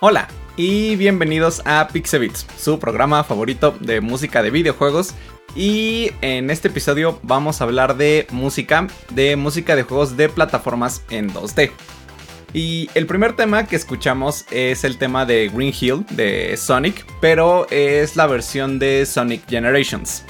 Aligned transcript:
Hola 0.00 0.28
y 0.56 0.94
bienvenidos 0.94 1.60
a 1.64 1.88
Pixebits, 1.88 2.46
su 2.56 2.78
programa 2.78 3.24
favorito 3.24 3.76
de 3.80 4.00
música 4.00 4.44
de 4.44 4.52
videojuegos. 4.52 5.12
Y 5.56 6.12
en 6.20 6.50
este 6.50 6.68
episodio 6.68 7.18
vamos 7.24 7.60
a 7.60 7.64
hablar 7.64 7.96
de 7.96 8.28
música, 8.30 8.86
de 9.10 9.34
música 9.34 9.74
de 9.74 9.82
juegos 9.82 10.16
de 10.16 10.28
plataformas 10.28 11.02
en 11.10 11.34
2D. 11.34 11.72
Y 12.52 12.88
el 12.94 13.06
primer 13.06 13.34
tema 13.34 13.66
que 13.66 13.74
escuchamos 13.74 14.46
es 14.52 14.84
el 14.84 14.98
tema 14.98 15.26
de 15.26 15.50
Green 15.52 15.74
Hill 15.78 16.06
de 16.10 16.56
Sonic, 16.56 17.04
pero 17.20 17.66
es 17.68 18.14
la 18.14 18.28
versión 18.28 18.78
de 18.78 19.04
Sonic 19.04 19.48
Generations. 19.48 20.22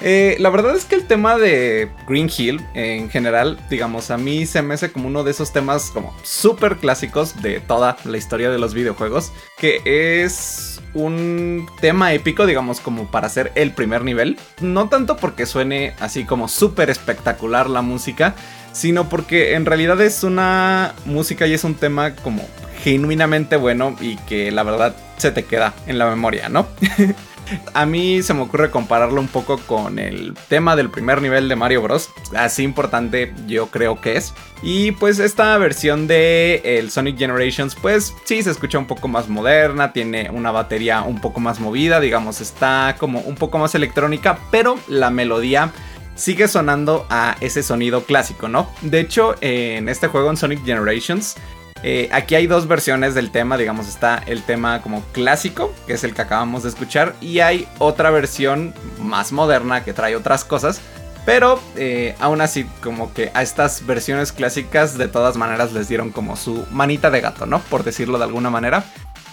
Eh, 0.00 0.36
la 0.38 0.50
verdad 0.50 0.76
es 0.76 0.84
que 0.84 0.94
el 0.94 1.06
tema 1.06 1.38
de 1.38 1.90
Green 2.06 2.30
Hill 2.36 2.64
en 2.74 3.10
general, 3.10 3.58
digamos, 3.68 4.10
a 4.10 4.16
mí 4.16 4.46
se 4.46 4.62
me 4.62 4.74
hace 4.74 4.92
como 4.92 5.08
uno 5.08 5.24
de 5.24 5.32
esos 5.32 5.52
temas 5.52 5.90
como 5.90 6.14
súper 6.22 6.76
clásicos 6.76 7.42
de 7.42 7.60
toda 7.60 7.96
la 8.04 8.16
historia 8.16 8.50
de 8.50 8.58
los 8.58 8.74
videojuegos, 8.74 9.32
que 9.56 9.80
es 9.84 10.80
un 10.94 11.68
tema 11.80 12.12
épico, 12.12 12.46
digamos, 12.46 12.80
como 12.80 13.10
para 13.10 13.26
hacer 13.26 13.52
el 13.56 13.72
primer 13.72 14.04
nivel. 14.04 14.38
No 14.60 14.88
tanto 14.88 15.16
porque 15.16 15.46
suene 15.46 15.94
así 16.00 16.24
como 16.24 16.48
súper 16.48 16.90
espectacular 16.90 17.68
la 17.68 17.82
música, 17.82 18.34
sino 18.72 19.08
porque 19.08 19.54
en 19.54 19.66
realidad 19.66 20.00
es 20.00 20.22
una 20.22 20.94
música 21.06 21.46
y 21.46 21.54
es 21.54 21.64
un 21.64 21.74
tema 21.74 22.14
como 22.14 22.46
genuinamente 22.82 23.56
bueno 23.56 23.96
y 24.00 24.16
que 24.18 24.52
la 24.52 24.62
verdad 24.62 24.94
se 25.16 25.32
te 25.32 25.44
queda 25.44 25.74
en 25.86 25.98
la 25.98 26.06
memoria, 26.08 26.48
¿no? 26.48 26.68
A 27.74 27.86
mí 27.86 28.22
se 28.22 28.34
me 28.34 28.42
ocurre 28.42 28.70
compararlo 28.70 29.20
un 29.20 29.28
poco 29.28 29.58
con 29.58 29.98
el 29.98 30.34
tema 30.48 30.76
del 30.76 30.90
primer 30.90 31.22
nivel 31.22 31.48
de 31.48 31.56
Mario 31.56 31.82
Bros. 31.82 32.10
Así 32.36 32.62
importante 32.62 33.32
yo 33.46 33.68
creo 33.68 34.00
que 34.00 34.16
es. 34.16 34.34
Y 34.62 34.92
pues 34.92 35.18
esta 35.18 35.56
versión 35.58 36.06
de 36.06 36.60
el 36.64 36.90
Sonic 36.90 37.18
Generations 37.18 37.74
pues 37.74 38.14
sí 38.24 38.42
se 38.42 38.50
escucha 38.50 38.78
un 38.78 38.86
poco 38.86 39.08
más 39.08 39.28
moderna, 39.28 39.92
tiene 39.92 40.30
una 40.30 40.50
batería 40.50 41.02
un 41.02 41.20
poco 41.20 41.40
más 41.40 41.60
movida, 41.60 42.00
digamos 42.00 42.40
está 42.40 42.96
como 42.98 43.20
un 43.20 43.36
poco 43.36 43.58
más 43.58 43.74
electrónica, 43.74 44.38
pero 44.50 44.78
la 44.88 45.10
melodía 45.10 45.72
sigue 46.14 46.48
sonando 46.48 47.06
a 47.10 47.36
ese 47.40 47.62
sonido 47.62 48.02
clásico, 48.02 48.48
¿no? 48.48 48.68
De 48.82 49.00
hecho, 49.00 49.36
en 49.40 49.88
este 49.88 50.08
juego 50.08 50.30
en 50.30 50.36
Sonic 50.36 50.64
Generations, 50.64 51.36
eh, 51.82 52.08
aquí 52.12 52.34
hay 52.34 52.46
dos 52.46 52.66
versiones 52.66 53.14
del 53.14 53.30
tema, 53.30 53.56
digamos, 53.56 53.88
está 53.88 54.22
el 54.26 54.42
tema 54.42 54.82
como 54.82 55.02
clásico, 55.12 55.72
que 55.86 55.94
es 55.94 56.04
el 56.04 56.14
que 56.14 56.22
acabamos 56.22 56.64
de 56.64 56.70
escuchar, 56.70 57.14
y 57.20 57.40
hay 57.40 57.68
otra 57.78 58.10
versión 58.10 58.74
más 59.00 59.32
moderna 59.32 59.84
que 59.84 59.92
trae 59.92 60.16
otras 60.16 60.44
cosas, 60.44 60.80
pero 61.24 61.60
eh, 61.76 62.14
aún 62.20 62.40
así, 62.40 62.64
como 62.82 63.12
que 63.12 63.30
a 63.34 63.42
estas 63.42 63.84
versiones 63.86 64.32
clásicas 64.32 64.96
de 64.96 65.08
todas 65.08 65.36
maneras 65.36 65.72
les 65.72 65.88
dieron 65.88 66.10
como 66.10 66.36
su 66.36 66.64
manita 66.70 67.10
de 67.10 67.20
gato, 67.20 67.44
¿no? 67.44 67.60
Por 67.60 67.84
decirlo 67.84 68.16
de 68.16 68.24
alguna 68.24 68.48
manera. 68.48 68.84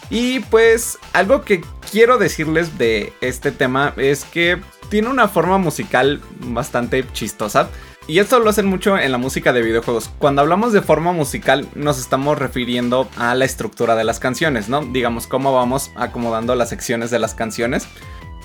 Y 0.10 0.42
pues 0.42 1.00
algo 1.14 1.44
que 1.44 1.64
quiero 1.92 2.18
decirles 2.18 2.78
de 2.78 3.14
este 3.22 3.52
tema 3.52 3.94
es 3.98 4.26
que 4.26 4.62
tiene 4.90 5.08
una 5.08 5.28
forma 5.28 5.58
musical 5.58 6.22
bastante 6.40 7.06
chistosa. 7.14 7.70
Y 8.08 8.20
esto 8.20 8.40
lo 8.40 8.52
hacen 8.52 8.68
mucho 8.68 8.98
en 9.00 9.12
la 9.12 9.18
música 9.18 9.52
de 9.52 9.64
videojuegos. 9.64 10.12
Cuando 10.20 10.42
hablamos 10.42 10.74
de 10.74 10.84
forma 10.84 11.12
musical 11.12 11.68
nos 11.74 12.00
estamos 12.00 12.38
refiriendo 12.38 13.10
a 13.18 13.34
la 13.34 13.46
estructura 13.46 13.96
de 13.96 14.04
las 14.04 14.20
canciones, 14.20 14.70
¿no? 14.70 14.82
Digamos 14.86 15.26
cómo 15.26 15.54
vamos 15.54 15.92
acomodando 15.96 16.54
las 16.54 16.70
secciones 16.70 17.10
de 17.10 17.18
las 17.18 17.34
canciones. 17.34 17.88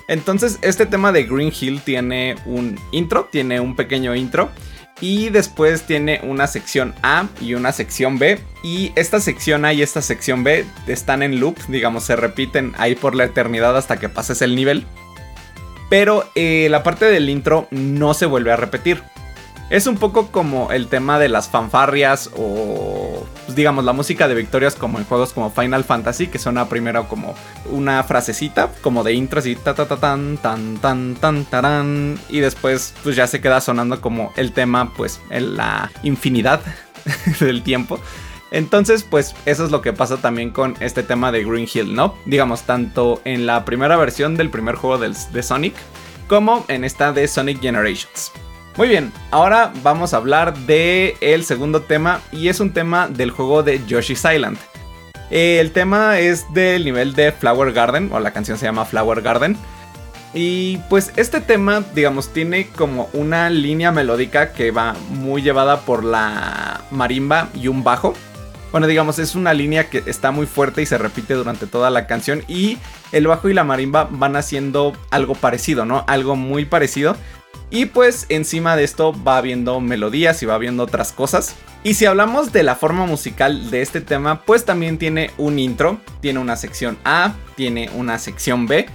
Entonces 0.08 0.58
este 0.62 0.86
tema 0.86 1.12
de 1.12 1.24
Green 1.24 1.52
Hill 1.58 1.82
tiene 1.82 2.36
un 2.46 2.80
intro, 2.90 3.28
tiene 3.30 3.60
un 3.60 3.76
pequeño 3.76 4.14
intro. 4.14 4.50
Y 5.02 5.30
después 5.30 5.82
tiene 5.82 6.20
una 6.24 6.46
sección 6.46 6.94
A 7.02 7.26
y 7.40 7.54
una 7.54 7.72
sección 7.72 8.18
B. 8.18 8.38
Y 8.62 8.92
esta 8.96 9.20
sección 9.20 9.64
A 9.64 9.72
y 9.72 9.82
esta 9.82 10.02
sección 10.02 10.44
B 10.44 10.66
están 10.86 11.22
en 11.22 11.40
loop, 11.40 11.56
digamos, 11.68 12.04
se 12.04 12.16
repiten 12.16 12.74
ahí 12.76 12.94
por 12.94 13.14
la 13.14 13.24
eternidad 13.24 13.76
hasta 13.76 13.98
que 13.98 14.10
pases 14.10 14.42
el 14.42 14.54
nivel. 14.54 14.84
Pero 15.88 16.30
eh, 16.34 16.68
la 16.70 16.82
parte 16.82 17.06
del 17.06 17.30
intro 17.30 17.66
no 17.70 18.12
se 18.12 18.26
vuelve 18.26 18.52
a 18.52 18.56
repetir. 18.56 19.02
Es 19.70 19.86
un 19.86 19.96
poco 19.96 20.32
como 20.32 20.72
el 20.72 20.88
tema 20.88 21.20
de 21.20 21.28
las 21.28 21.48
fanfarrias 21.48 22.30
o 22.36 23.24
pues, 23.46 23.54
digamos 23.54 23.84
la 23.84 23.92
música 23.92 24.26
de 24.26 24.34
victorias 24.34 24.74
como 24.74 24.98
en 24.98 25.04
juegos 25.04 25.32
como 25.32 25.52
Final 25.52 25.84
Fantasy 25.84 26.26
que 26.26 26.40
suena 26.40 26.68
primero 26.68 27.08
como 27.08 27.36
una 27.70 28.02
frasecita 28.02 28.70
como 28.82 29.04
de 29.04 29.12
intro 29.12 29.38
así 29.38 29.54
ta 29.54 29.74
ta 29.74 29.86
ta 29.86 29.96
tan 29.96 30.38
tan 30.38 30.78
tan 30.78 31.14
tan 31.14 31.44
tarán 31.44 32.18
y 32.28 32.40
después 32.40 32.94
pues 33.04 33.14
ya 33.14 33.28
se 33.28 33.40
queda 33.40 33.60
sonando 33.60 34.00
como 34.00 34.32
el 34.36 34.50
tema 34.50 34.92
pues 34.96 35.20
en 35.30 35.56
la 35.56 35.92
infinidad 36.02 36.60
del 37.40 37.62
tiempo. 37.62 38.00
Entonces, 38.52 39.04
pues 39.04 39.36
eso 39.46 39.64
es 39.64 39.70
lo 39.70 39.80
que 39.80 39.92
pasa 39.92 40.16
también 40.16 40.50
con 40.50 40.74
este 40.80 41.04
tema 41.04 41.30
de 41.30 41.44
Green 41.44 41.68
Hill, 41.72 41.94
¿no? 41.94 42.16
Digamos, 42.26 42.62
tanto 42.62 43.20
en 43.24 43.46
la 43.46 43.64
primera 43.64 43.96
versión 43.96 44.36
del 44.36 44.50
primer 44.50 44.74
juego 44.74 44.98
de 44.98 45.42
Sonic, 45.44 45.74
como 46.26 46.64
en 46.66 46.82
esta 46.82 47.12
de 47.12 47.28
Sonic 47.28 47.60
Generations. 47.60 48.32
Muy 48.80 48.88
bien, 48.88 49.12
ahora 49.30 49.74
vamos 49.82 50.14
a 50.14 50.16
hablar 50.16 50.56
del 50.56 51.12
el 51.20 51.44
segundo 51.44 51.82
tema 51.82 52.22
y 52.32 52.48
es 52.48 52.60
un 52.60 52.72
tema 52.72 53.08
del 53.08 53.30
juego 53.30 53.62
de 53.62 53.84
Yoshi's 53.86 54.24
Island. 54.24 54.56
El 55.28 55.70
tema 55.72 56.18
es 56.18 56.50
del 56.54 56.86
nivel 56.86 57.12
de 57.12 57.30
Flower 57.30 57.74
Garden, 57.74 58.08
o 58.10 58.18
la 58.20 58.30
canción 58.30 58.56
se 58.56 58.64
llama 58.64 58.86
Flower 58.86 59.20
Garden. 59.20 59.58
Y 60.32 60.78
pues 60.88 61.12
este 61.16 61.42
tema, 61.42 61.84
digamos, 61.94 62.32
tiene 62.32 62.68
como 62.68 63.10
una 63.12 63.50
línea 63.50 63.92
melódica 63.92 64.54
que 64.54 64.70
va 64.70 64.96
muy 65.10 65.42
llevada 65.42 65.80
por 65.80 66.02
la 66.02 66.80
marimba 66.90 67.50
y 67.52 67.68
un 67.68 67.84
bajo. 67.84 68.14
Bueno, 68.72 68.86
digamos, 68.86 69.18
es 69.18 69.34
una 69.34 69.52
línea 69.52 69.90
que 69.90 70.04
está 70.06 70.30
muy 70.30 70.46
fuerte 70.46 70.80
y 70.80 70.86
se 70.86 70.96
repite 70.96 71.34
durante 71.34 71.66
toda 71.66 71.90
la 71.90 72.06
canción. 72.06 72.44
Y 72.48 72.78
el 73.12 73.26
bajo 73.26 73.50
y 73.50 73.52
la 73.52 73.62
marimba 73.64 74.08
van 74.10 74.36
haciendo 74.36 74.94
algo 75.10 75.34
parecido, 75.34 75.84
¿no? 75.84 76.02
Algo 76.06 76.34
muy 76.34 76.64
parecido. 76.64 77.14
Y 77.70 77.86
pues 77.86 78.26
encima 78.28 78.76
de 78.76 78.84
esto 78.84 79.14
va 79.24 79.38
habiendo 79.38 79.80
melodías 79.80 80.42
y 80.42 80.46
va 80.46 80.54
habiendo 80.56 80.82
otras 80.82 81.12
cosas. 81.12 81.54
Y 81.84 81.94
si 81.94 82.04
hablamos 82.04 82.52
de 82.52 82.64
la 82.64 82.74
forma 82.74 83.06
musical 83.06 83.70
de 83.70 83.80
este 83.80 84.00
tema, 84.00 84.42
pues 84.42 84.64
también 84.64 84.98
tiene 84.98 85.30
un 85.38 85.58
intro, 85.58 86.00
tiene 86.20 86.40
una 86.40 86.56
sección 86.56 86.98
A, 87.04 87.34
tiene 87.54 87.88
una 87.94 88.18
sección 88.18 88.66
B. 88.66 88.86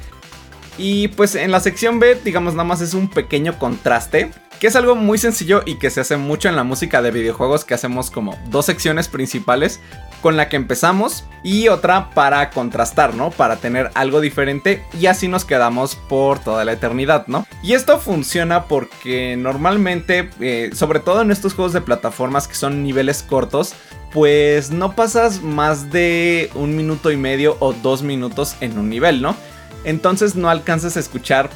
Y 0.77 1.07
pues 1.10 1.36
en 1.36 1.51
la 1.51 1.62
sección 1.62 2.00
B, 2.00 2.19
digamos, 2.24 2.54
nada 2.54 2.66
más 2.66 2.81
es 2.81 2.94
un 2.94 3.10
pequeño 3.10 3.57
contraste 3.57 4.31
que 4.60 4.68
es 4.68 4.75
algo 4.75 4.95
muy 4.95 5.18
sencillo 5.18 5.63
y 5.66 5.75
que 5.75 5.89
se 5.89 6.01
hace 6.01 6.18
mucho 6.18 6.50
en 6.50 6.56
la 6.56 6.63
música 6.63 7.01
de 7.01 7.12
videojuegos, 7.12 7.66
que 7.66 7.74
hacemos 7.74 8.10
como 8.10 8.38
dos 8.48 8.66
secciones 8.66 9.07
principales 9.07 9.80
con 10.25 10.38
la 10.38 10.50
que 10.50 10.56
empezamos 10.56 11.24
y 11.44 11.68
otra 11.68 12.10
para 12.16 12.50
contrastar, 12.50 13.13
¿no? 13.13 13.30
Para 13.30 13.57
tener 13.57 13.92
algo 13.94 14.22
diferente 14.22 14.83
y 15.00 15.06
así 15.06 15.27
nos 15.27 15.45
quedamos 15.45 15.95
por 15.95 16.39
toda 16.39 16.66
la 16.66 16.72
eternidad, 16.72 17.27
¿no? 17.27 17.45
Y 17.62 17.74
esto 17.74 18.00
funciona 18.00 18.63
porque 18.63 19.38
normalmente, 19.38 20.31
eh, 20.39 20.72
sobre 20.74 21.00
todo 21.00 21.22
en 21.22 21.30
estos 21.30 21.54
juegos 21.54 21.74
de 21.74 21.81
plataformas 21.81 22.48
que 22.48 22.56
son 22.56 22.81
niveles 22.81 23.22
cortos, 23.22 23.75
pues 24.13 24.72
no 24.72 24.95
pasas 24.95 25.44
más 25.44 25.92
de 25.92 26.50
un 26.56 26.75
minuto 26.75 27.12
y 27.12 27.18
medio 27.18 27.56
o 27.60 27.74
dos 27.74 28.01
minutos 28.01 28.56
en 28.62 28.80
un 28.80 28.89
nivel, 28.89 29.21
¿no? 29.21 29.36
Entonces 29.83 30.36
no 30.36 30.50
alcanzas 30.50 30.98
a 30.98 31.01
escuchar 31.01 31.51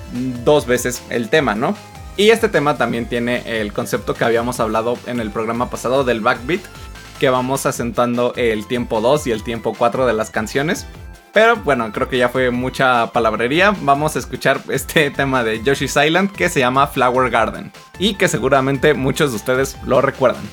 dos 0.45 0.67
veces 0.67 1.01
el 1.09 1.29
tema, 1.29 1.55
¿no? 1.55 1.75
Y 2.17 2.31
este 2.31 2.49
tema 2.49 2.77
también 2.77 3.05
tiene 3.05 3.61
el 3.61 3.71
concepto 3.71 4.13
que 4.13 4.25
habíamos 4.25 4.59
hablado 4.59 4.97
en 5.07 5.21
el 5.21 5.31
programa 5.31 5.69
pasado 5.69 6.03
del 6.03 6.19
backbeat, 6.19 6.59
que 7.19 7.29
vamos 7.29 7.65
asentando 7.65 8.33
el 8.35 8.65
tiempo 8.65 9.01
2 9.01 9.27
y 9.27 9.31
el 9.31 9.43
tiempo 9.43 9.75
4 9.77 10.07
de 10.07 10.13
las 10.13 10.31
canciones. 10.31 10.87
Pero 11.33 11.57
bueno, 11.57 11.91
creo 11.91 12.09
que 12.09 12.17
ya 12.17 12.29
fue 12.29 12.49
mucha 12.49 13.11
palabrería. 13.11 13.75
Vamos 13.81 14.15
a 14.15 14.19
escuchar 14.19 14.61
este 14.69 15.11
tema 15.11 15.43
de 15.43 15.61
Yoshi's 15.61 15.95
Island 15.95 16.31
que 16.31 16.49
se 16.49 16.59
llama 16.59 16.87
Flower 16.87 17.29
Garden 17.29 17.71
y 17.99 18.15
que 18.15 18.27
seguramente 18.27 18.93
muchos 18.93 19.31
de 19.31 19.35
ustedes 19.35 19.77
lo 19.85 20.01
recuerdan. 20.01 20.43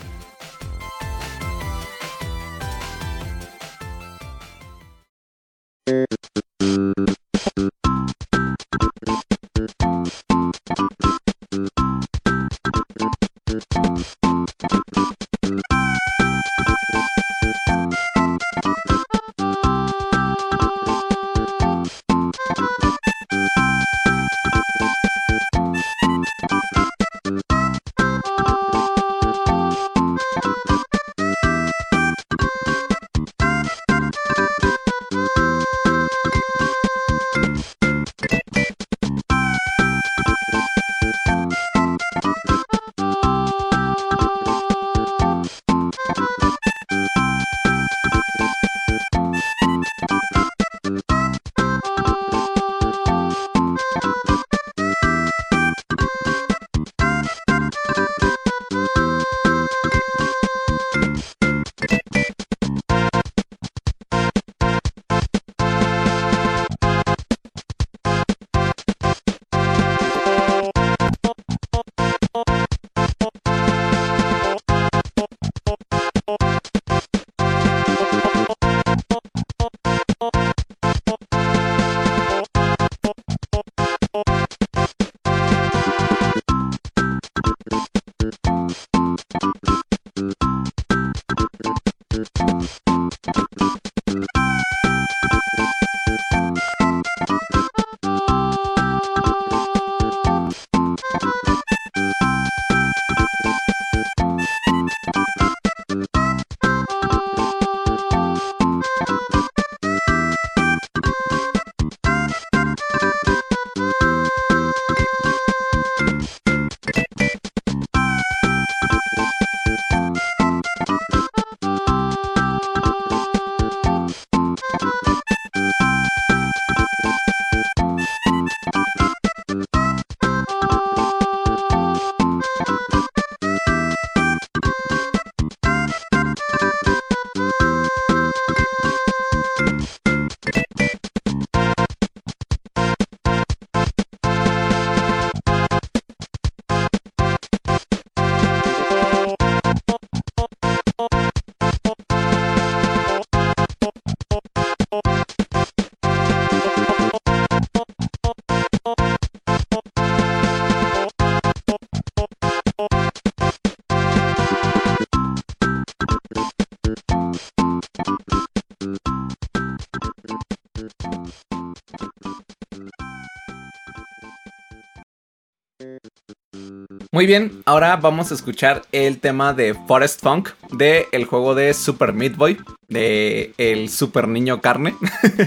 Muy 177.17 177.25
bien, 177.25 177.63
ahora 177.65 177.97
vamos 177.97 178.31
a 178.31 178.35
escuchar 178.35 178.83
el 178.93 179.21
tema 179.21 179.55
de 179.55 179.73
Forest 179.73 180.21
Funk 180.21 180.51
de 180.73 181.07
el 181.13 181.25
juego 181.25 181.55
de 181.55 181.73
Super 181.73 182.13
Meat 182.13 182.37
Boy, 182.37 182.59
de 182.89 183.55
el 183.57 183.89
Super 183.89 184.29
Niño 184.29 184.61
Carne. 184.61 184.95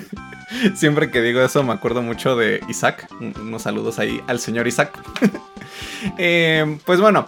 Siempre 0.73 1.11
que 1.11 1.21
digo 1.21 1.41
eso 1.41 1.61
me 1.61 1.71
acuerdo 1.71 2.01
mucho 2.01 2.35
de 2.35 2.59
Isaac. 2.69 3.07
Unos 3.21 3.61
saludos 3.61 3.99
ahí 3.99 4.19
al 4.25 4.39
señor 4.39 4.67
Isaac. 4.67 4.97
Eh, 6.17 6.77
pues 6.85 7.01
bueno, 7.01 7.27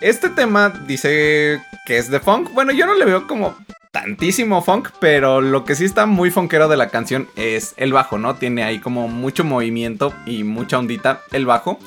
este 0.00 0.28
tema 0.28 0.70
dice 0.86 1.60
que 1.86 1.98
es 1.98 2.08
de 2.08 2.20
funk. 2.20 2.52
Bueno, 2.54 2.72
yo 2.72 2.86
no 2.86 2.94
le 2.94 3.04
veo 3.04 3.26
como 3.26 3.56
tantísimo 3.90 4.62
funk, 4.62 4.90
pero 5.00 5.40
lo 5.40 5.64
que 5.64 5.74
sí 5.74 5.84
está 5.84 6.06
muy 6.06 6.30
funkero 6.30 6.68
de 6.68 6.76
la 6.76 6.88
canción 6.88 7.28
es 7.34 7.74
el 7.76 7.92
bajo, 7.92 8.18
¿no? 8.18 8.36
Tiene 8.36 8.62
ahí 8.62 8.78
como 8.78 9.08
mucho 9.08 9.44
movimiento 9.44 10.14
y 10.24 10.44
mucha 10.44 10.78
ondita 10.78 11.20
el 11.32 11.46
bajo. 11.46 11.78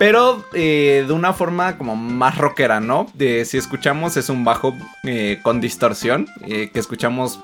Pero 0.00 0.46
eh, 0.54 1.04
de 1.06 1.12
una 1.12 1.34
forma 1.34 1.76
como 1.76 1.94
más 1.94 2.38
rockera, 2.38 2.80
¿no? 2.80 3.06
De, 3.12 3.44
si 3.44 3.58
escuchamos 3.58 4.16
es 4.16 4.30
un 4.30 4.44
bajo 4.44 4.74
eh, 5.04 5.40
con 5.42 5.60
distorsión, 5.60 6.26
que 6.42 6.70
escuchamos 6.72 7.38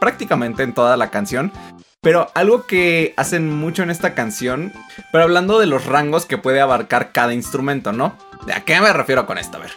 prácticamente 0.00 0.62
en 0.62 0.72
toda 0.72 0.96
la 0.96 1.10
canción. 1.10 1.52
Pero 2.00 2.30
algo 2.34 2.64
que 2.64 3.12
hacen 3.18 3.52
mucho 3.52 3.82
en 3.82 3.90
esta 3.90 4.14
canción, 4.14 4.72
pero 5.12 5.24
hablando 5.24 5.58
de 5.58 5.66
los 5.66 5.84
rangos 5.84 6.24
que 6.24 6.38
puede 6.38 6.62
abarcar 6.62 7.12
cada 7.12 7.34
instrumento, 7.34 7.92
¿no? 7.92 8.16
¿A 8.54 8.60
qué 8.62 8.80
me 8.80 8.90
refiero 8.90 9.26
con 9.26 9.36
esto? 9.36 9.58
A 9.58 9.60
ver. 9.60 9.72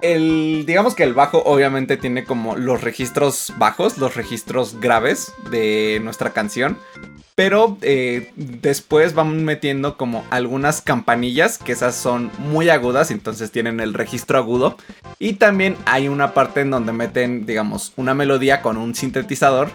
El, 0.00 0.64
digamos 0.66 0.94
que 0.94 1.02
el 1.02 1.14
bajo 1.14 1.42
obviamente 1.44 1.96
tiene 1.96 2.22
como 2.22 2.54
los 2.54 2.82
registros 2.82 3.52
bajos, 3.58 3.98
los 3.98 4.14
registros 4.14 4.78
graves 4.78 5.32
de 5.50 5.98
nuestra 6.04 6.30
canción. 6.30 6.78
Pero 7.36 7.78
eh, 7.82 8.32
después 8.36 9.14
van 9.14 9.44
metiendo 9.44 9.96
como 9.96 10.24
algunas 10.30 10.80
campanillas 10.80 11.58
que 11.58 11.72
esas 11.72 11.96
son 11.96 12.30
muy 12.38 12.68
agudas, 12.68 13.10
entonces 13.10 13.50
tienen 13.50 13.80
el 13.80 13.92
registro 13.92 14.38
agudo. 14.38 14.76
Y 15.18 15.34
también 15.34 15.76
hay 15.84 16.06
una 16.06 16.32
parte 16.32 16.60
en 16.60 16.70
donde 16.70 16.92
meten, 16.92 17.44
digamos, 17.44 17.92
una 17.96 18.14
melodía 18.14 18.62
con 18.62 18.76
un 18.76 18.94
sintetizador 18.94 19.70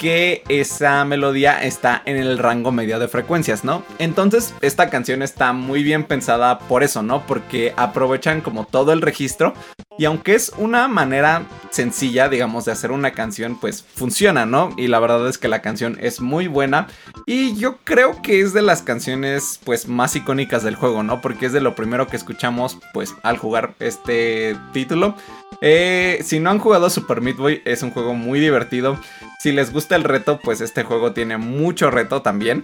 que 0.00 0.42
esa 0.48 1.04
melodía 1.04 1.62
está 1.62 2.00
en 2.06 2.16
el 2.16 2.38
rango 2.38 2.72
medio 2.72 2.98
de 2.98 3.06
frecuencias, 3.06 3.64
¿no? 3.64 3.84
Entonces 3.98 4.54
esta 4.62 4.88
canción 4.88 5.20
está 5.20 5.52
muy 5.52 5.82
bien 5.82 6.04
pensada 6.04 6.58
por 6.58 6.82
eso, 6.82 7.02
¿no? 7.02 7.26
Porque 7.26 7.74
aprovechan 7.76 8.40
como 8.40 8.64
todo 8.64 8.94
el 8.94 9.02
registro 9.02 9.52
y 9.98 10.06
aunque 10.06 10.34
es 10.34 10.52
una 10.56 10.88
manera 10.88 11.44
sencilla, 11.68 12.30
digamos, 12.30 12.64
de 12.64 12.72
hacer 12.72 12.92
una 12.92 13.10
canción, 13.12 13.60
pues 13.60 13.82
funciona, 13.82 14.46
¿no? 14.46 14.70
Y 14.78 14.86
la 14.86 15.00
verdad 15.00 15.28
es 15.28 15.36
que 15.36 15.48
la 15.48 15.60
canción 15.60 15.98
es 16.00 16.22
muy 16.22 16.46
buena 16.46 16.86
y 17.26 17.54
yo 17.56 17.76
creo 17.84 18.22
que 18.22 18.40
es 18.40 18.54
de 18.54 18.62
las 18.62 18.80
canciones 18.80 19.60
pues 19.64 19.86
más 19.86 20.16
icónicas 20.16 20.62
del 20.62 20.76
juego, 20.76 21.02
¿no? 21.02 21.20
Porque 21.20 21.44
es 21.44 21.52
de 21.52 21.60
lo 21.60 21.74
primero 21.74 22.06
que 22.06 22.16
escuchamos 22.16 22.78
pues 22.94 23.14
al 23.22 23.36
jugar 23.36 23.74
este 23.80 24.56
título. 24.72 25.14
Eh, 25.60 26.20
si 26.24 26.40
no 26.40 26.48
han 26.48 26.58
jugado 26.58 26.88
Super 26.88 27.20
Meat 27.20 27.36
Boy, 27.36 27.60
es 27.66 27.82
un 27.82 27.90
juego 27.90 28.14
muy 28.14 28.40
divertido. 28.40 28.98
Si 29.40 29.52
les 29.52 29.72
gusta 29.72 29.96
el 29.96 30.04
reto, 30.04 30.38
pues 30.38 30.60
este 30.60 30.82
juego 30.82 31.14
tiene 31.14 31.38
mucho 31.38 31.90
reto 31.90 32.20
también. 32.20 32.62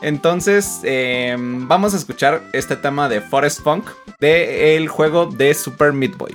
Entonces, 0.00 0.80
em, 0.82 1.68
vamos 1.68 1.92
a 1.92 1.98
escuchar 1.98 2.40
este 2.54 2.74
tema 2.74 3.10
de 3.10 3.20
Forest 3.20 3.60
Funk 3.60 3.84
del 4.18 4.88
juego 4.88 5.26
de 5.26 5.52
Super 5.52 5.92
Meat 5.92 6.16
Boy. 6.16 6.34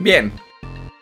Bien, 0.00 0.32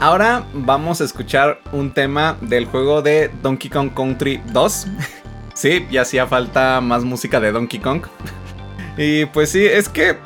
ahora 0.00 0.44
vamos 0.52 1.00
a 1.00 1.04
escuchar 1.04 1.60
un 1.70 1.94
tema 1.94 2.36
del 2.40 2.64
juego 2.66 3.00
de 3.00 3.30
Donkey 3.44 3.70
Kong 3.70 3.90
Country 3.94 4.42
2. 4.52 4.86
Sí, 5.54 5.84
ya 5.90 6.02
hacía 6.02 6.24
falta 6.28 6.80
más 6.80 7.02
música 7.02 7.40
de 7.40 7.50
Donkey 7.50 7.80
Kong. 7.80 8.02
y 8.96 9.24
pues 9.26 9.50
sí, 9.50 9.66
es 9.66 9.88
que, 9.88 10.16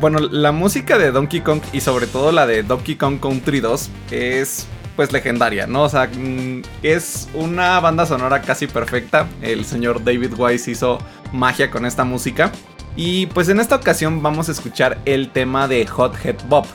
bueno, 0.00 0.18
la 0.18 0.50
música 0.50 0.98
de 0.98 1.12
Donkey 1.12 1.40
Kong 1.40 1.60
y 1.72 1.80
sobre 1.80 2.08
todo 2.08 2.32
la 2.32 2.48
de 2.48 2.64
Donkey 2.64 2.96
Kong 2.96 3.20
Country 3.20 3.60
2 3.60 3.90
es 4.10 4.66
pues 4.96 5.12
legendaria, 5.12 5.68
¿no? 5.68 5.84
O 5.84 5.88
sea, 5.88 6.08
mm, 6.12 6.62
es 6.82 7.28
una 7.32 7.78
banda 7.78 8.06
sonora 8.06 8.42
casi 8.42 8.66
perfecta. 8.66 9.28
El 9.40 9.64
señor 9.64 10.02
David 10.02 10.32
Wise 10.36 10.72
hizo 10.72 10.98
magia 11.32 11.70
con 11.70 11.86
esta 11.86 12.02
música. 12.02 12.50
Y 12.96 13.26
pues 13.26 13.48
en 13.48 13.60
esta 13.60 13.76
ocasión 13.76 14.20
vamos 14.20 14.48
a 14.48 14.52
escuchar 14.52 14.98
el 15.04 15.30
tema 15.30 15.68
de 15.68 15.86
Hot 15.86 16.16
Head 16.24 16.38
Bob. 16.48 16.66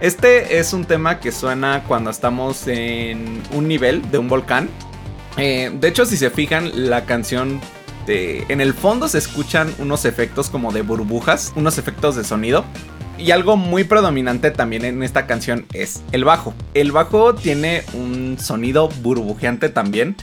Este 0.00 0.58
es 0.58 0.72
un 0.72 0.84
tema 0.84 1.20
que 1.20 1.30
suena 1.30 1.84
cuando 1.86 2.10
estamos 2.10 2.66
en 2.66 3.42
un 3.52 3.68
nivel 3.68 4.10
de 4.10 4.18
un 4.18 4.28
volcán. 4.28 4.68
Eh, 5.36 5.70
de 5.72 5.88
hecho, 5.88 6.04
si 6.04 6.16
se 6.16 6.30
fijan, 6.30 6.88
la 6.88 7.04
canción 7.04 7.60
de, 8.06 8.44
en 8.48 8.60
el 8.60 8.74
fondo 8.74 9.08
se 9.08 9.18
escuchan 9.18 9.72
unos 9.78 10.04
efectos 10.04 10.50
como 10.50 10.72
de 10.72 10.82
burbujas, 10.82 11.52
unos 11.56 11.78
efectos 11.78 12.16
de 12.16 12.24
sonido. 12.24 12.64
Y 13.16 13.30
algo 13.30 13.56
muy 13.56 13.84
predominante 13.84 14.50
también 14.50 14.84
en 14.84 15.02
esta 15.02 15.26
canción 15.26 15.66
es 15.72 16.02
el 16.12 16.24
bajo. 16.24 16.52
El 16.74 16.92
bajo 16.92 17.34
tiene 17.34 17.82
un 17.94 18.36
sonido 18.40 18.88
burbujeante 19.02 19.68
también. 19.68 20.16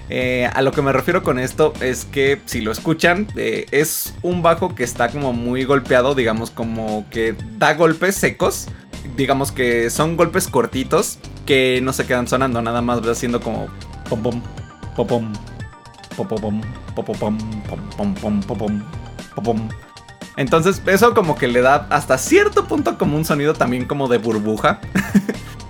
A 0.54 0.62
lo 0.62 0.72
que 0.72 0.82
me 0.82 0.92
refiero 0.92 1.24
con 1.24 1.40
esto 1.40 1.74
es 1.82 2.06
que 2.06 2.42
si 2.46 2.62
lo 2.62 2.72
escuchan, 2.72 3.28
es 3.36 4.14
un 4.22 4.42
bajo 4.42 4.76
que 4.76 4.84
está 4.84 5.10
como 5.10 5.32
muy 5.34 5.64
golpeado, 5.64 6.16
digamos 6.16 6.52
como 6.52 7.06
que 7.10 7.36
da 7.58 7.74
golpes 7.76 8.16
secos. 8.16 8.68
Digamos 9.16 9.52
que 9.52 9.90
son 9.90 10.16
golpes 10.16 10.48
cortitos 10.48 11.18
que 11.46 11.80
no 11.82 11.92
se 11.92 12.06
quedan 12.06 12.28
sonando, 12.28 12.62
nada 12.62 12.82
más 12.82 13.00
haciendo 13.08 13.42
como 13.42 13.68
pom 14.10 14.22
pom, 14.22 14.42
pom, 14.96 15.08
pom 16.16 16.28
pom, 16.28 16.62
pom 16.96 17.06
pom, 17.06 17.16
pom 17.18 17.36
pom, 17.98 18.14
pom 18.14 18.14
pom, 18.14 18.84
pom 19.36 19.44
pom 19.44 19.70
entonces 20.38 20.82
eso 20.86 21.14
como 21.14 21.38
que 21.38 21.48
le 21.48 21.62
da 21.62 21.88
hasta 21.90 22.18
cierto 22.18 22.68
punto 22.68 22.98
como 22.98 23.18
un 23.18 23.26
sonido 23.26 23.54
también 23.54 23.86
como 23.86 24.08
de 24.08 24.18
burbuja. 24.18 24.80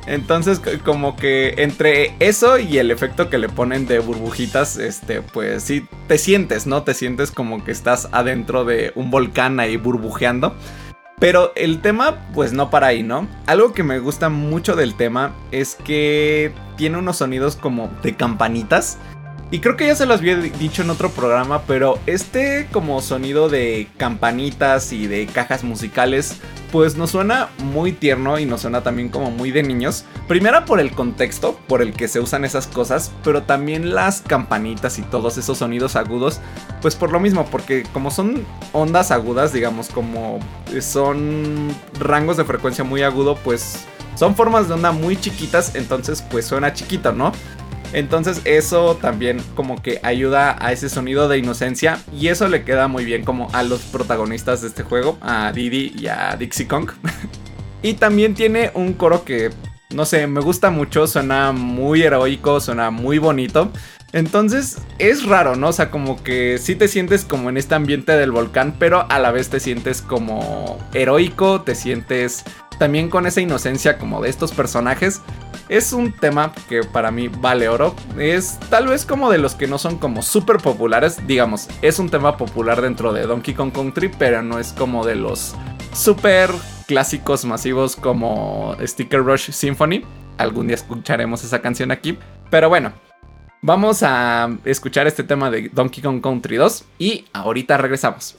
Entonces 0.08 0.60
como 0.84 1.16
que 1.16 1.56
entre 1.60 2.16
eso 2.20 2.58
y 2.58 2.80
el 2.80 2.92
efecto 2.92 3.30
que 3.30 3.38
le 3.38 3.50
ponen 3.50 3.86
de 3.86 4.00
burbujitas, 4.00 4.78
este, 4.78 5.22
pues 5.22 5.64
sí, 5.64 5.88
te 6.08 6.18
sientes, 6.18 6.66
¿no? 6.66 6.84
Te 6.84 6.94
sientes 6.94 7.32
como 7.32 7.64
que 7.64 7.72
estás 7.72 8.10
adentro 8.12 8.66
de 8.66 8.92
un 8.96 9.12
volcán 9.12 9.60
ahí 9.60 9.78
burbujeando. 9.78 10.56
Pero 11.20 11.54
el 11.56 11.82
tema, 11.82 12.18
pues 12.34 12.52
no 12.52 12.72
para 12.72 12.88
ahí, 12.88 13.04
¿no? 13.04 13.28
Algo 13.46 13.74
que 13.74 13.84
me 13.84 14.00
gusta 14.00 14.30
mucho 14.30 14.76
del 14.76 14.96
tema 14.96 15.36
es 15.52 15.76
que 15.76 16.52
tiene 16.78 16.98
unos 16.98 17.18
sonidos 17.18 17.56
como 17.56 17.92
de 18.02 18.16
campanitas. 18.16 18.98
Y 19.54 19.60
creo 19.60 19.76
que 19.76 19.86
ya 19.86 19.96
se 19.96 20.06
los 20.06 20.20
había 20.20 20.38
dicho 20.38 20.82
en 20.82 20.90
otro 20.90 21.10
programa, 21.10 21.64
pero 21.68 22.00
este 22.06 22.70
como 22.72 23.02
sonido 23.02 23.50
de 23.50 23.90
campanitas 23.98 24.94
y 24.94 25.08
de 25.08 25.28
cajas 25.28 25.66
musicales, 25.66 26.38
pues 26.72 26.96
nos 26.96 27.12
suena 27.12 27.50
muy 27.62 27.92
tierno 27.92 28.40
y 28.40 28.46
nos 28.46 28.62
suena 28.62 28.82
también 28.82 29.10
como 29.10 29.30
muy 29.30 29.52
de 29.52 29.62
niños. 29.62 30.06
Primero 30.30 30.64
por 30.64 30.80
el 30.80 30.92
contexto 30.92 31.60
por 31.68 31.82
el 31.82 31.92
que 31.92 32.08
se 32.08 32.22
usan 32.22 32.46
esas 32.46 32.68
cosas, 32.68 33.12
pero 33.26 33.44
también 33.44 33.94
las 33.94 34.22
campanitas 34.22 34.98
y 35.00 35.02
todos 35.02 35.38
esos 35.38 35.58
sonidos 35.58 35.98
agudos, 35.98 36.40
pues 36.82 36.96
por 36.96 37.12
lo 37.12 37.20
mismo, 37.20 37.46
porque 37.52 37.84
como 37.92 38.10
son 38.10 38.46
ondas 38.72 39.12
agudas, 39.12 39.52
digamos, 39.52 39.90
como 39.90 40.40
son 40.80 41.76
rangos 42.00 42.38
de 42.38 42.46
frecuencia 42.46 42.86
muy 42.86 43.02
agudo, 43.02 43.36
pues 43.44 43.86
son 44.16 44.36
formas 44.36 44.70
de 44.70 44.76
onda 44.76 44.94
muy 44.94 45.18
chiquitas, 45.18 45.76
entonces 45.76 46.24
pues 46.32 46.46
suena 46.46 46.74
chiquito, 46.74 47.12
¿no? 47.12 47.34
Entonces 47.94 48.42
eso 48.46 48.96
también 48.96 49.42
como 49.56 49.82
que 49.82 50.00
ayuda 50.04 50.56
a 50.60 50.72
ese 50.72 50.90
sonido 50.90 51.28
de 51.28 51.38
inocencia 51.38 52.00
y 52.18 52.28
eso 52.28 52.48
le 52.48 52.64
queda 52.64 52.88
muy 52.88 53.06
bien 53.06 53.26
como 53.26 53.50
a 53.54 53.64
los 53.64 53.82
protagonistas 53.82 54.62
de 54.62 54.70
este 54.70 54.84
juego, 54.84 55.18
a 55.22 55.52
Didi 55.52 55.94
y 55.98 56.08
a 56.08 56.36
Dixie 56.38 56.68
Kong. 56.68 56.90
y 57.82 57.94
también 57.96 58.34
tiene 58.34 58.72
un 58.74 58.94
coro 58.94 59.26
que, 59.26 59.50
no 59.94 60.06
sé, 60.06 60.28
me 60.28 60.42
gusta 60.42 60.70
mucho, 60.70 61.06
suena 61.08 61.52
muy 61.52 62.02
heroico, 62.04 62.62
suena 62.62 62.92
muy 62.92 63.18
bonito. 63.18 63.72
Entonces 64.14 64.78
es 65.00 65.26
raro, 65.26 65.56
¿no? 65.56 65.70
O 65.70 65.74
sea, 65.74 65.90
como 65.90 66.22
que 66.22 66.58
sí 66.58 66.76
te 66.76 66.88
sientes 66.88 67.24
como 67.24 67.50
en 67.50 67.58
este 67.58 67.76
ambiente 67.76 68.12
del 68.14 68.32
volcán, 68.32 68.76
pero 68.78 69.06
a 69.10 69.20
la 69.20 69.32
vez 69.32 69.50
te 69.50 69.60
sientes 69.60 70.02
como 70.02 70.80
heroico, 70.94 71.62
te 71.62 71.76
sientes 71.76 72.44
también 72.82 73.12
con 73.12 73.28
esa 73.28 73.42
inocencia 73.42 74.00
como 74.00 74.24
de 74.24 74.30
estos 74.32 74.54
personajes. 74.54 75.22
Es 75.70 75.94
un 75.94 76.12
tema 76.12 76.52
que 76.68 76.82
para 76.82 77.12
mí 77.12 77.28
vale 77.28 77.70
oro. 77.70 77.96
Es 78.18 78.60
tal 78.72 78.88
vez 78.88 79.06
como 79.06 79.30
de 79.30 79.38
los 79.38 79.54
que 79.54 79.68
no 79.68 79.78
son 79.78 80.00
como 80.00 80.24
súper 80.24 80.58
populares. 80.58 81.28
Digamos, 81.28 81.68
es 81.84 82.00
un 82.00 82.10
tema 82.10 82.38
popular 82.38 82.82
dentro 82.82 83.14
de 83.14 83.28
Donkey 83.28 83.54
Kong 83.54 83.72
Country, 83.72 84.10
pero 84.18 84.42
no 84.42 84.58
es 84.58 84.74
como 84.74 85.06
de 85.06 85.14
los 85.14 85.54
súper 85.94 86.50
clásicos 86.88 87.46
masivos 87.46 87.96
como 87.96 88.76
Sticker 88.82 89.24
Rush 89.24 89.52
Symphony. 89.52 90.04
Algún 90.40 90.66
día 90.66 90.76
escucharemos 90.76 91.44
esa 91.44 91.62
canción 91.62 91.92
aquí. 91.92 92.18
Pero 92.50 92.68
bueno, 92.68 92.94
vamos 93.62 94.02
a 94.02 94.50
escuchar 94.66 95.06
este 95.06 95.24
tema 95.24 95.52
de 95.52 95.70
Donkey 95.70 96.02
Kong 96.02 96.20
Country 96.20 96.56
2 96.56 96.86
y 96.98 97.26
ahorita 97.32 97.78
regresamos. 97.78 98.36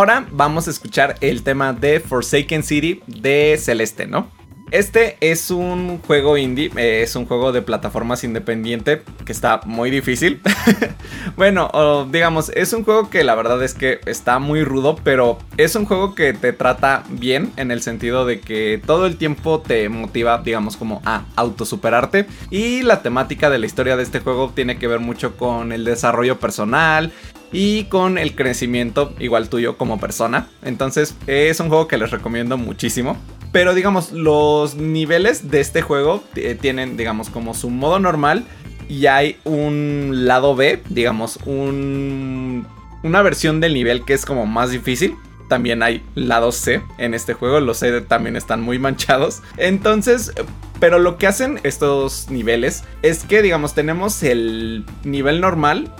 Ahora 0.00 0.26
vamos 0.30 0.66
a 0.66 0.70
escuchar 0.70 1.16
el 1.20 1.42
tema 1.42 1.74
de 1.74 2.00
Forsaken 2.00 2.62
City 2.62 3.02
de 3.06 3.58
Celeste, 3.60 4.06
¿no? 4.06 4.28
Este 4.70 5.18
es 5.20 5.50
un 5.50 5.98
juego 5.98 6.38
indie, 6.38 6.70
eh, 6.76 7.02
es 7.02 7.16
un 7.16 7.26
juego 7.26 7.52
de 7.52 7.60
plataformas 7.60 8.24
independiente 8.24 9.02
que 9.26 9.32
está 9.32 9.60
muy 9.66 9.90
difícil. 9.90 10.40
bueno, 11.36 12.06
digamos, 12.10 12.50
es 12.54 12.72
un 12.72 12.82
juego 12.82 13.10
que 13.10 13.24
la 13.24 13.34
verdad 13.34 13.62
es 13.62 13.74
que 13.74 14.00
está 14.06 14.38
muy 14.38 14.64
rudo, 14.64 14.96
pero 15.04 15.36
es 15.58 15.74
un 15.74 15.84
juego 15.84 16.14
que 16.14 16.32
te 16.32 16.54
trata 16.54 17.04
bien 17.10 17.52
en 17.56 17.70
el 17.70 17.82
sentido 17.82 18.24
de 18.24 18.40
que 18.40 18.80
todo 18.86 19.04
el 19.04 19.18
tiempo 19.18 19.60
te 19.60 19.90
motiva, 19.90 20.38
digamos, 20.38 20.78
como 20.78 21.02
a 21.04 21.24
autosuperarte. 21.36 22.24
Y 22.48 22.82
la 22.82 23.02
temática 23.02 23.50
de 23.50 23.58
la 23.58 23.66
historia 23.66 23.98
de 23.98 24.04
este 24.04 24.20
juego 24.20 24.52
tiene 24.54 24.78
que 24.78 24.86
ver 24.86 25.00
mucho 25.00 25.36
con 25.36 25.72
el 25.72 25.84
desarrollo 25.84 26.40
personal 26.40 27.12
y 27.52 27.84
con 27.84 28.18
el 28.18 28.34
crecimiento 28.34 29.14
igual 29.18 29.48
tuyo 29.48 29.76
como 29.76 29.98
persona. 29.98 30.48
Entonces 30.62 31.16
es 31.26 31.60
un 31.60 31.68
juego 31.68 31.88
que 31.88 31.98
les 31.98 32.10
recomiendo 32.10 32.56
muchísimo. 32.56 33.16
Pero 33.52 33.74
digamos, 33.74 34.12
los 34.12 34.76
niveles 34.76 35.50
de 35.50 35.60
este 35.60 35.82
juego 35.82 36.22
eh, 36.36 36.56
tienen, 36.60 36.96
digamos, 36.96 37.30
como 37.30 37.54
su 37.54 37.68
modo 37.70 37.98
normal. 37.98 38.44
Y 38.88 39.06
hay 39.06 39.38
un 39.44 40.26
lado 40.26 40.56
B, 40.56 40.82
digamos, 40.88 41.38
un, 41.46 42.66
una 43.02 43.22
versión 43.22 43.60
del 43.60 43.74
nivel 43.74 44.04
que 44.04 44.14
es 44.14 44.24
como 44.24 44.46
más 44.46 44.70
difícil. 44.70 45.16
También 45.48 45.82
hay 45.82 46.02
lado 46.14 46.52
C 46.52 46.80
en 46.98 47.14
este 47.14 47.34
juego. 47.34 47.58
Los 47.58 47.78
C 47.78 48.00
también 48.02 48.36
están 48.36 48.60
muy 48.60 48.78
manchados. 48.78 49.42
Entonces, 49.56 50.32
pero 50.78 51.00
lo 51.00 51.18
que 51.18 51.26
hacen 51.26 51.58
estos 51.64 52.30
niveles 52.30 52.84
es 53.02 53.24
que, 53.24 53.42
digamos, 53.42 53.74
tenemos 53.74 54.22
el 54.22 54.84
nivel 55.04 55.40
normal 55.40 55.92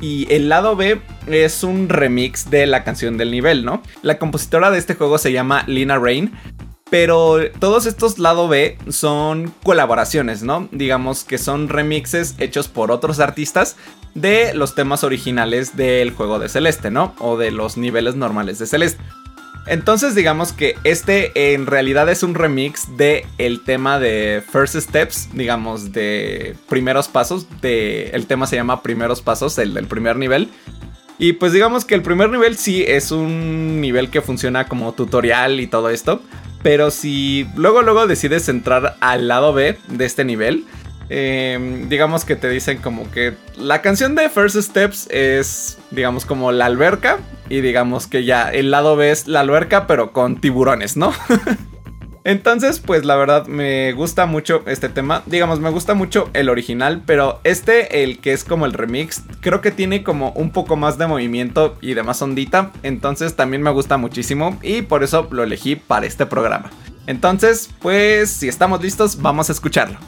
y 0.00 0.26
el 0.32 0.48
lado 0.48 0.76
B 0.76 1.00
es 1.26 1.62
un 1.62 1.88
remix 1.88 2.50
de 2.50 2.66
la 2.66 2.84
canción 2.84 3.16
del 3.16 3.30
nivel, 3.30 3.64
¿no? 3.64 3.82
La 4.02 4.18
compositora 4.18 4.70
de 4.70 4.78
este 4.78 4.94
juego 4.94 5.18
se 5.18 5.32
llama 5.32 5.64
Lina 5.66 5.98
Rain. 5.98 6.32
Pero 6.90 7.50
todos 7.58 7.84
estos 7.84 8.18
lado 8.18 8.48
B 8.48 8.78
son 8.88 9.52
colaboraciones, 9.62 10.42
¿no? 10.42 10.68
Digamos 10.72 11.24
que 11.24 11.36
son 11.36 11.68
remixes 11.68 12.34
hechos 12.38 12.68
por 12.68 12.90
otros 12.90 13.20
artistas 13.20 13.76
de 14.14 14.54
los 14.54 14.74
temas 14.74 15.04
originales 15.04 15.76
del 15.76 16.12
juego 16.12 16.38
de 16.38 16.48
Celeste, 16.48 16.90
¿no? 16.90 17.14
O 17.18 17.36
de 17.36 17.50
los 17.50 17.76
niveles 17.76 18.14
normales 18.14 18.58
de 18.58 18.66
Celeste. 18.66 19.02
Entonces 19.68 20.14
digamos 20.14 20.52
que 20.52 20.76
este 20.84 21.52
en 21.52 21.66
realidad 21.66 22.08
es 22.08 22.22
un 22.22 22.34
remix 22.34 22.96
de 22.96 23.26
el 23.36 23.64
tema 23.64 23.98
de 23.98 24.42
First 24.50 24.76
Steps, 24.76 25.28
digamos 25.34 25.92
de 25.92 26.56
primeros 26.68 27.08
pasos, 27.08 27.46
de 27.60 28.10
el 28.10 28.26
tema 28.26 28.46
se 28.46 28.56
llama 28.56 28.82
Primeros 28.82 29.20
Pasos, 29.20 29.58
el 29.58 29.74
del 29.74 29.86
primer 29.86 30.16
nivel. 30.16 30.48
Y 31.18 31.34
pues 31.34 31.52
digamos 31.52 31.84
que 31.84 31.94
el 31.94 32.02
primer 32.02 32.30
nivel 32.30 32.56
sí 32.56 32.84
es 32.86 33.10
un 33.10 33.80
nivel 33.80 34.08
que 34.08 34.22
funciona 34.22 34.68
como 34.68 34.92
tutorial 34.94 35.60
y 35.60 35.66
todo 35.66 35.90
esto, 35.90 36.22
pero 36.62 36.90
si 36.90 37.46
luego, 37.56 37.82
luego 37.82 38.06
decides 38.06 38.48
entrar 38.48 38.96
al 39.00 39.28
lado 39.28 39.52
B 39.52 39.76
de 39.88 40.04
este 40.04 40.24
nivel, 40.24 40.64
em, 41.08 41.88
digamos 41.88 42.24
que 42.24 42.36
te 42.36 42.48
dicen 42.48 42.78
como 42.78 43.10
que 43.10 43.34
la 43.56 43.82
canción 43.82 44.14
de 44.14 44.28
First 44.28 44.56
Steps 44.56 45.08
es, 45.10 45.78
digamos, 45.90 46.24
como 46.24 46.52
la 46.52 46.66
alberca. 46.66 47.18
Y 47.50 47.62
digamos 47.62 48.06
que 48.06 48.24
ya 48.24 48.50
el 48.50 48.70
lado 48.70 48.94
B 48.96 49.10
es 49.10 49.26
la 49.26 49.40
alberca, 49.40 49.86
pero 49.86 50.12
con 50.12 50.40
tiburones, 50.40 50.96
¿no? 50.96 51.12
Entonces, 52.28 52.78
pues 52.80 53.06
la 53.06 53.16
verdad 53.16 53.46
me 53.46 53.90
gusta 53.94 54.26
mucho 54.26 54.62
este 54.66 54.90
tema. 54.90 55.22
Digamos, 55.24 55.60
me 55.60 55.70
gusta 55.70 55.94
mucho 55.94 56.28
el 56.34 56.50
original, 56.50 57.02
pero 57.06 57.40
este, 57.42 58.02
el 58.02 58.18
que 58.18 58.34
es 58.34 58.44
como 58.44 58.66
el 58.66 58.74
remix, 58.74 59.22
creo 59.40 59.62
que 59.62 59.70
tiene 59.70 60.02
como 60.04 60.32
un 60.32 60.50
poco 60.50 60.76
más 60.76 60.98
de 60.98 61.06
movimiento 61.06 61.78
y 61.80 61.94
de 61.94 62.02
más 62.02 62.20
ondita. 62.20 62.70
Entonces 62.82 63.34
también 63.34 63.62
me 63.62 63.70
gusta 63.70 63.96
muchísimo 63.96 64.58
y 64.62 64.82
por 64.82 65.04
eso 65.04 65.26
lo 65.30 65.42
elegí 65.42 65.76
para 65.76 66.04
este 66.04 66.26
programa. 66.26 66.70
Entonces, 67.06 67.70
pues 67.80 68.28
si 68.28 68.48
estamos 68.48 68.82
listos, 68.82 69.22
vamos 69.22 69.48
a 69.48 69.52
escucharlo. 69.52 69.98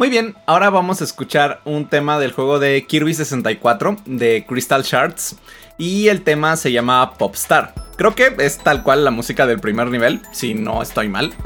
Muy 0.00 0.08
bien, 0.08 0.34
ahora 0.46 0.70
vamos 0.70 1.02
a 1.02 1.04
escuchar 1.04 1.60
un 1.66 1.86
tema 1.86 2.18
del 2.18 2.32
juego 2.32 2.58
de 2.58 2.86
Kirby 2.86 3.12
64 3.12 3.98
de 4.06 4.46
Crystal 4.48 4.82
Shards 4.82 5.36
y 5.76 6.08
el 6.08 6.22
tema 6.22 6.56
se 6.56 6.72
llama 6.72 7.18
Popstar. 7.18 7.74
Creo 7.98 8.14
que 8.14 8.34
es 8.38 8.56
tal 8.56 8.82
cual 8.82 9.04
la 9.04 9.10
música 9.10 9.46
del 9.46 9.60
primer 9.60 9.88
nivel, 9.88 10.22
si 10.32 10.54
no 10.54 10.80
estoy 10.80 11.10
mal. 11.10 11.34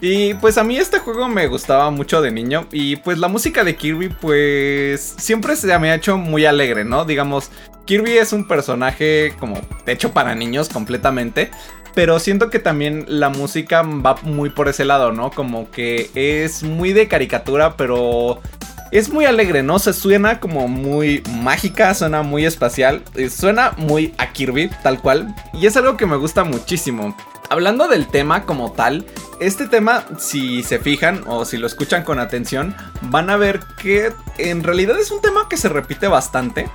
Y 0.00 0.34
pues 0.34 0.58
a 0.58 0.64
mí 0.64 0.76
este 0.76 0.98
juego 0.98 1.28
me 1.28 1.46
gustaba 1.46 1.90
mucho 1.90 2.20
de 2.20 2.30
niño 2.30 2.66
y 2.70 2.96
pues 2.96 3.16
la 3.16 3.28
música 3.28 3.64
de 3.64 3.76
Kirby 3.76 4.10
pues 4.10 5.14
siempre 5.16 5.56
se 5.56 5.78
me 5.78 5.90
ha 5.90 5.94
hecho 5.94 6.18
muy 6.18 6.44
alegre, 6.44 6.84
¿no? 6.84 7.06
Digamos, 7.06 7.50
Kirby 7.86 8.18
es 8.18 8.34
un 8.34 8.46
personaje 8.46 9.34
como 9.40 9.58
hecho 9.86 10.12
para 10.12 10.34
niños 10.34 10.68
completamente, 10.68 11.50
pero 11.94 12.18
siento 12.18 12.50
que 12.50 12.58
también 12.58 13.04
la 13.08 13.28
música 13.28 13.82
va 13.82 14.16
muy 14.22 14.50
por 14.50 14.68
ese 14.68 14.84
lado, 14.84 15.12
¿no? 15.12 15.30
Como 15.30 15.70
que 15.70 16.10
es 16.14 16.62
muy 16.62 16.92
de 16.92 17.08
caricatura, 17.08 17.76
pero 17.76 18.40
es 18.90 19.12
muy 19.12 19.24
alegre, 19.24 19.62
¿no? 19.62 19.78
Se 19.78 19.92
suena 19.92 20.40
como 20.40 20.68
muy 20.68 21.22
mágica, 21.28 21.94
suena 21.94 22.22
muy 22.22 22.44
espacial, 22.44 23.02
eh, 23.14 23.30
suena 23.30 23.72
muy 23.76 24.14
a 24.18 24.32
Kirby, 24.32 24.70
tal 24.82 25.00
cual, 25.00 25.34
y 25.52 25.66
es 25.66 25.76
algo 25.76 25.96
que 25.96 26.06
me 26.06 26.16
gusta 26.16 26.44
muchísimo. 26.44 27.16
Hablando 27.50 27.88
del 27.88 28.06
tema 28.06 28.44
como 28.44 28.72
tal, 28.72 29.04
este 29.40 29.66
tema, 29.66 30.04
si 30.18 30.62
se 30.62 30.78
fijan 30.78 31.24
o 31.26 31.44
si 31.44 31.58
lo 31.58 31.66
escuchan 31.66 32.02
con 32.02 32.18
atención, 32.18 32.74
van 33.02 33.30
a 33.30 33.36
ver 33.36 33.60
que 33.80 34.12
en 34.38 34.62
realidad 34.62 34.98
es 34.98 35.10
un 35.10 35.20
tema 35.20 35.48
que 35.48 35.56
se 35.56 35.68
repite 35.68 36.08
bastante, 36.08 36.68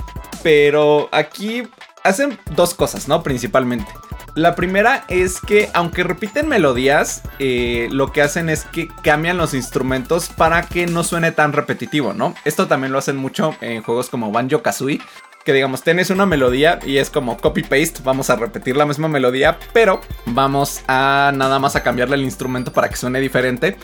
pero 0.43 1.09
aquí 1.11 1.63
hacen 2.03 2.37
dos 2.51 2.73
cosas, 2.73 3.07
¿no? 3.07 3.23
Principalmente. 3.23 3.91
La 4.35 4.55
primera 4.55 5.03
es 5.07 5.39
que 5.41 5.69
aunque 5.73 6.03
repiten 6.03 6.47
melodías, 6.47 7.23
eh, 7.39 7.87
lo 7.91 8.11
que 8.11 8.21
hacen 8.21 8.49
es 8.49 8.63
que 8.65 8.87
cambian 9.03 9.37
los 9.37 9.53
instrumentos 9.53 10.29
para 10.29 10.63
que 10.63 10.85
no 10.87 11.03
suene 11.03 11.31
tan 11.31 11.53
repetitivo, 11.53 12.13
¿no? 12.13 12.35
Esto 12.45 12.67
también 12.67 12.93
lo 12.93 12.99
hacen 12.99 13.17
mucho 13.17 13.55
en 13.61 13.81
juegos 13.81 14.09
como 14.09 14.31
Banjo 14.31 14.61
Kazooie. 14.61 15.01
Que 15.45 15.53
digamos, 15.53 15.83
tienes 15.83 16.09
una 16.09 16.25
melodía 16.25 16.79
y 16.85 16.97
es 16.97 17.09
como 17.09 17.37
copy-paste, 17.37 18.01
vamos 18.03 18.29
a 18.29 18.35
repetir 18.35 18.75
la 18.75 18.85
misma 18.85 19.07
melodía, 19.07 19.57
pero 19.73 20.01
vamos 20.25 20.81
a 20.87 21.31
nada 21.33 21.59
más 21.59 21.75
a 21.75 21.81
cambiarle 21.81 22.17
el 22.17 22.23
instrumento 22.23 22.73
para 22.73 22.89
que 22.89 22.97
suene 22.97 23.19
diferente. 23.19 23.77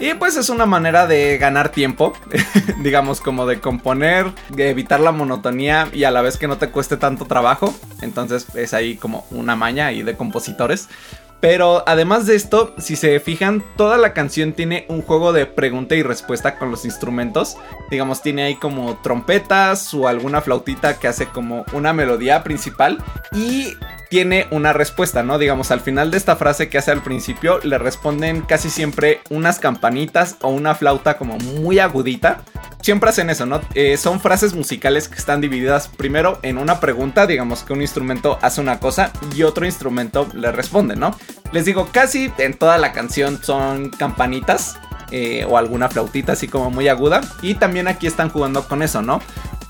Y 0.00 0.14
pues 0.14 0.36
es 0.36 0.48
una 0.48 0.64
manera 0.64 1.06
de 1.06 1.38
ganar 1.38 1.70
tiempo, 1.70 2.12
digamos 2.82 3.20
como 3.20 3.46
de 3.46 3.60
componer, 3.60 4.32
de 4.50 4.70
evitar 4.70 5.00
la 5.00 5.10
monotonía 5.10 5.88
y 5.92 6.04
a 6.04 6.12
la 6.12 6.22
vez 6.22 6.36
que 6.36 6.46
no 6.46 6.56
te 6.56 6.70
cueste 6.70 6.96
tanto 6.96 7.24
trabajo. 7.24 7.74
Entonces 8.00 8.46
es 8.54 8.74
ahí 8.74 8.96
como 8.96 9.26
una 9.30 9.56
maña 9.56 9.86
ahí 9.86 10.02
de 10.02 10.16
compositores. 10.16 10.88
Pero 11.40 11.84
además 11.86 12.26
de 12.26 12.34
esto, 12.34 12.74
si 12.78 12.96
se 12.96 13.20
fijan, 13.20 13.64
toda 13.76 13.96
la 13.96 14.12
canción 14.12 14.52
tiene 14.52 14.86
un 14.88 15.02
juego 15.02 15.32
de 15.32 15.46
pregunta 15.46 15.94
y 15.94 16.02
respuesta 16.02 16.58
con 16.58 16.70
los 16.72 16.84
instrumentos. 16.84 17.56
Digamos, 17.90 18.22
tiene 18.22 18.42
ahí 18.42 18.56
como 18.56 18.96
trompetas 19.02 19.94
o 19.94 20.08
alguna 20.08 20.40
flautita 20.40 20.98
que 20.98 21.06
hace 21.06 21.26
como 21.26 21.64
una 21.72 21.92
melodía 21.92 22.42
principal. 22.42 22.98
Y 23.32 23.74
tiene 24.08 24.46
una 24.50 24.72
respuesta, 24.72 25.22
¿no? 25.22 25.38
Digamos, 25.38 25.70
al 25.70 25.80
final 25.80 26.10
de 26.10 26.16
esta 26.16 26.36
frase 26.36 26.68
que 26.68 26.78
hace 26.78 26.90
al 26.90 27.02
principio, 27.02 27.60
le 27.62 27.78
responden 27.78 28.40
casi 28.42 28.70
siempre 28.70 29.20
unas 29.30 29.58
campanitas 29.58 30.36
o 30.40 30.48
una 30.48 30.74
flauta 30.74 31.18
como 31.18 31.38
muy 31.38 31.78
agudita. 31.78 32.42
Siempre 32.80 33.10
hacen 33.10 33.28
eso, 33.28 33.44
¿no? 33.44 33.60
Eh, 33.74 33.96
son 33.96 34.20
frases 34.20 34.54
musicales 34.54 35.08
que 35.08 35.16
están 35.16 35.40
divididas 35.40 35.88
primero 35.88 36.38
en 36.42 36.58
una 36.58 36.80
pregunta, 36.80 37.26
digamos 37.26 37.62
que 37.64 37.72
un 37.72 37.82
instrumento 37.82 38.38
hace 38.40 38.60
una 38.60 38.80
cosa 38.80 39.12
y 39.34 39.42
otro 39.42 39.66
instrumento 39.66 40.28
le 40.32 40.52
responde, 40.52 40.96
¿no? 40.96 41.14
Les 41.52 41.64
digo, 41.64 41.88
casi 41.92 42.32
en 42.38 42.54
toda 42.54 42.78
la 42.78 42.92
canción 42.92 43.42
son 43.42 43.90
campanitas. 43.90 44.78
Eh, 45.10 45.46
o 45.48 45.56
alguna 45.56 45.88
flautita 45.88 46.32
así 46.32 46.48
como 46.48 46.70
muy 46.70 46.86
aguda. 46.86 47.22
Y 47.40 47.54
también 47.54 47.88
aquí 47.88 48.06
están 48.06 48.28
jugando 48.28 48.68
con 48.68 48.82
eso, 48.82 49.00
¿no? 49.00 49.22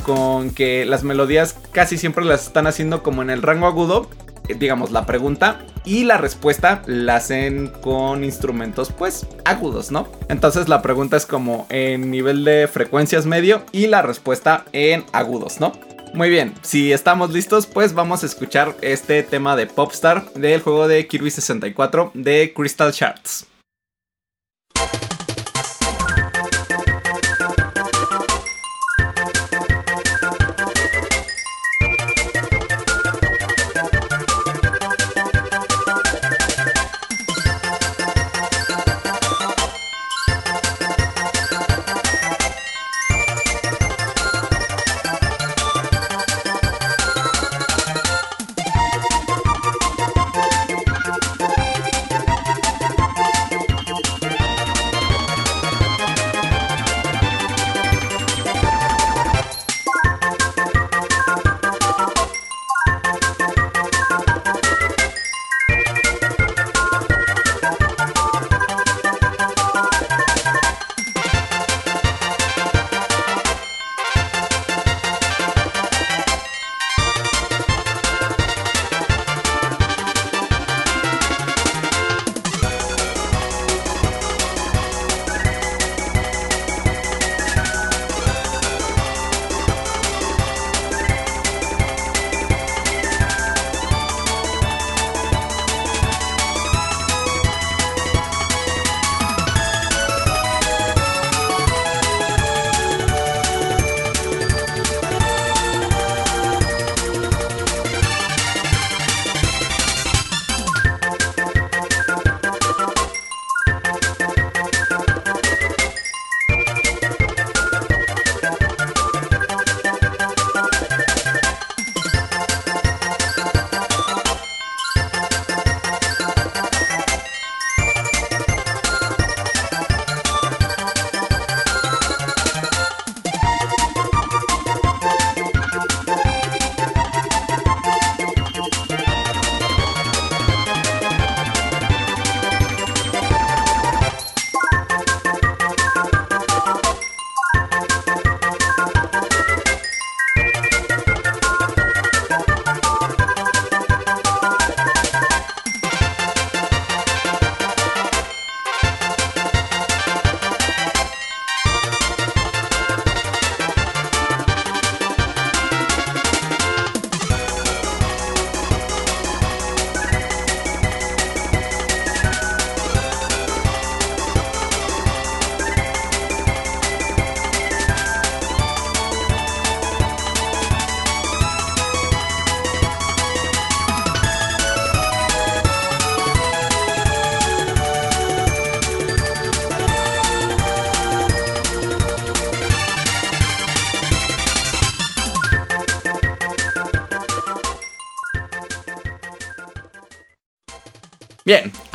Con 0.03 0.51
que 0.51 0.85
las 0.85 1.05
melodías 1.05 1.55
casi 1.71 1.97
siempre 1.97 2.25
las 2.25 2.49
están 2.49 2.67
haciendo 2.67 3.05
como 3.05 3.23
en 3.23 3.31
el 3.31 3.41
rango 3.41 3.69
agudo 3.69 4.11
digamos, 4.59 4.91
la 4.91 5.07
pregunta 5.07 5.61
y 5.85 6.05
la 6.05 6.19
respuesta 6.19 6.83
la 6.87 7.17
hacen 7.17 7.69
con 7.81 8.25
instrumentos, 8.25 8.93
pues, 8.93 9.27
agudos, 9.45 9.91
¿no? 9.91 10.09
Entonces 10.29 10.69
la 10.69 10.83
pregunta 10.83 11.17
es 11.17 11.27
como 11.27 11.67
en 11.71 12.11
nivel 12.11 12.45
de 12.45 12.69
frecuencias 12.69 13.27
medio 13.27 13.63
y 13.73 13.87
la 13.87 14.03
respuesta 14.03 14.65
en 14.73 15.05
agudos, 15.13 15.61
¿no? 15.61 15.73
Muy 16.15 16.31
bien, 16.31 16.55
si 16.63 16.93
estamos 16.93 17.31
listos, 17.31 17.67
pues 17.67 17.93
vamos 17.93 18.23
a 18.23 18.27
escuchar 18.27 18.75
este 18.81 19.23
tema 19.23 19.57
de 19.57 19.67
Popstar 19.67 20.33
del 20.33 20.63
juego 20.63 20.89
de 20.89 21.07
Kirby 21.07 21.31
64 21.31 22.13
de 22.15 22.53
Crystal 22.55 22.93
Shards. 22.93 23.47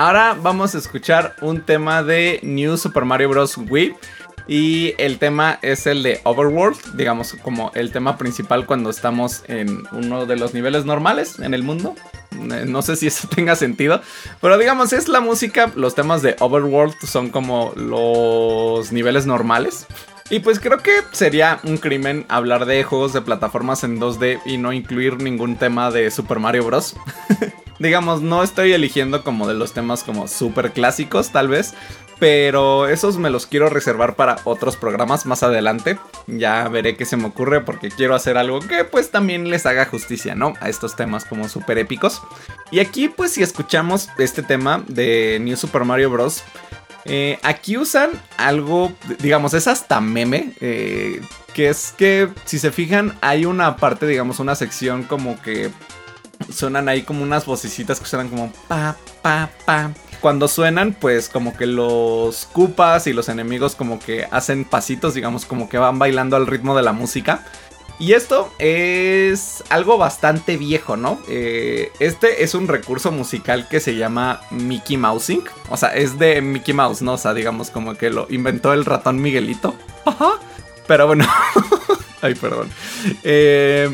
Ahora 0.04 0.38
vamos 0.38 0.76
a 0.76 0.80
escuchar 0.80 1.34
un 1.40 1.62
tema 1.62 2.04
de 2.04 2.42
New 2.44 2.76
Super 2.76 3.06
Mario 3.06 3.30
Bros. 3.30 3.58
Wii. 3.58 3.96
Y 4.50 4.94
el 4.98 5.18
tema 5.18 5.60
es 5.62 5.88
el 5.88 6.04
de 6.04 6.20
Overworld, 6.26 6.98
digamos 6.98 7.34
como 7.42 7.72
el 7.74 7.94
tema 7.94 8.18
principal 8.18 8.66
cuando 8.66 8.90
estamos 8.90 9.44
en 9.48 9.84
uno 9.94 10.26
de 10.26 10.36
los 10.36 10.54
niveles 10.54 10.84
normales 10.84 11.40
en 11.40 11.54
el 11.54 11.64
mundo. 11.64 11.96
Eh, 12.34 12.66
no 12.68 12.82
sé 12.82 12.98
si 12.98 13.08
eso 13.08 13.30
tenga 13.34 13.56
sentido, 13.56 14.02
pero 14.42 14.58
digamos 14.58 14.92
es 14.92 15.08
la 15.08 15.22
música, 15.22 15.72
los 15.76 15.96
temas 15.96 16.22
de 16.22 16.36
Overworld 16.42 16.96
son 17.08 17.30
como 17.30 17.72
los 17.78 18.92
niveles 18.92 19.26
normales. 19.26 19.88
Y 20.30 20.40
pues 20.40 20.60
creo 20.60 20.80
que 20.80 20.92
sería 21.14 21.62
un 21.64 21.78
crimen 21.78 22.26
hablar 22.28 22.66
de 22.66 22.84
juegos 22.84 23.14
de 23.14 23.22
plataformas 23.22 23.86
en 23.86 24.02
2D 24.02 24.42
y 24.46 24.58
no 24.58 24.74
incluir 24.74 25.22
ningún 25.22 25.56
tema 25.56 25.92
de 25.92 26.12
Super 26.12 26.40
Mario 26.40 26.66
Bros. 26.66 26.94
digamos, 27.84 28.22
no 28.22 28.42
estoy 28.42 28.74
eligiendo 28.74 29.24
como 29.24 29.48
de 29.48 29.54
los 29.54 29.74
temas 29.74 30.04
como 30.04 30.28
super 30.28 30.72
clásicos 30.72 31.32
tal 31.32 31.50
vez, 31.50 31.76
pero 32.18 32.88
esos 32.88 33.18
me 33.18 33.30
los 33.30 33.46
quiero 33.46 33.70
reservar 33.70 34.16
para 34.16 34.38
otros 34.46 34.78
programas 34.78 35.26
más 35.26 35.44
adelante. 35.44 36.00
Ya 36.26 36.68
veré 36.70 36.96
qué 36.96 37.06
se 37.06 37.18
me 37.18 37.26
ocurre 37.26 37.62
porque 37.62 37.90
quiero 37.90 38.16
hacer 38.16 38.38
algo 38.38 38.60
que 38.62 38.86
pues 38.86 39.12
también 39.12 39.50
les 39.50 39.66
haga 39.66 39.86
justicia, 39.86 40.34
¿no? 40.34 40.54
A 40.62 40.70
estos 40.70 40.96
temas 40.96 41.26
como 41.26 41.50
súper 41.50 41.78
épicos. 41.78 42.22
Y 42.72 42.80
aquí 42.80 43.10
pues 43.10 43.32
si 43.34 43.44
escuchamos 43.44 44.10
este 44.18 44.42
tema 44.42 44.84
de 44.88 45.40
New 45.42 45.58
Super 45.58 45.84
Mario 45.84 46.10
Bros. 46.10 46.44
Eh, 47.06 47.38
aquí 47.44 47.76
usan 47.76 48.12
algo, 48.38 48.94
digamos, 49.20 49.54
es 49.54 49.68
hasta 49.68 50.00
meme. 50.00 50.54
Eh, 50.62 51.22
que 51.54 51.70
es 51.70 51.94
que 51.98 52.30
si 52.46 52.58
se 52.60 52.72
fijan 52.72 53.18
hay 53.22 53.46
una 53.46 53.76
parte, 53.76 54.08
digamos, 54.08 54.40
una 54.40 54.56
sección 54.56 55.04
como 55.04 55.42
que 55.42 55.70
suenan 56.52 56.90
ahí 56.90 57.04
como 57.04 57.24
unas 57.24 57.46
vocecitas 57.46 58.00
que 58.00 58.06
suenan 58.06 58.30
como 58.30 58.52
pa, 58.68 58.96
pa, 59.22 59.50
pa 59.66 59.92
cuando 60.24 60.48
suenan, 60.48 60.94
pues 60.94 61.28
como 61.28 61.54
que 61.54 61.66
los 61.66 62.46
cupas 62.54 63.08
y 63.08 63.14
los 63.14 63.28
enemigos 63.28 63.76
como 63.76 64.00
que 64.00 64.26
hacen 64.32 64.64
pasitos, 64.64 65.16
digamos, 65.16 65.46
como 65.46 65.68
que 65.68 65.78
van 65.78 66.00
bailando 66.00 66.38
al 66.38 66.48
ritmo 66.48 66.78
de 66.78 66.82
la 66.82 66.94
música. 66.94 67.44
Y 68.00 68.14
esto 68.14 68.50
es 68.58 69.66
algo 69.70 69.98
bastante 69.98 70.56
viejo, 70.56 70.96
¿no? 70.96 71.20
Eh, 71.28 71.92
este 72.00 72.44
es 72.44 72.56
un 72.56 72.70
recurso 72.70 73.12
musical 73.12 73.68
que 73.68 73.82
se 73.82 73.98
llama 73.98 74.40
Mickey 74.50 74.96
Mousing. 74.96 75.44
O 75.70 75.76
sea, 75.76 75.90
es 75.90 76.18
de 76.18 76.42
Mickey 76.42 76.74
Mouse, 76.74 77.02
¿no? 77.02 77.16
O 77.16 77.18
sea, 77.18 77.34
digamos 77.34 77.70
como 77.70 77.96
que 77.96 78.10
lo 78.10 78.26
inventó 78.30 78.72
el 78.72 78.86
ratón 78.86 79.22
Miguelito. 79.22 79.76
Ajá. 80.06 80.40
Pero 80.88 81.06
bueno. 81.06 81.28
Ay, 82.22 82.36
perdón. 82.36 82.70
Eh, 83.24 83.94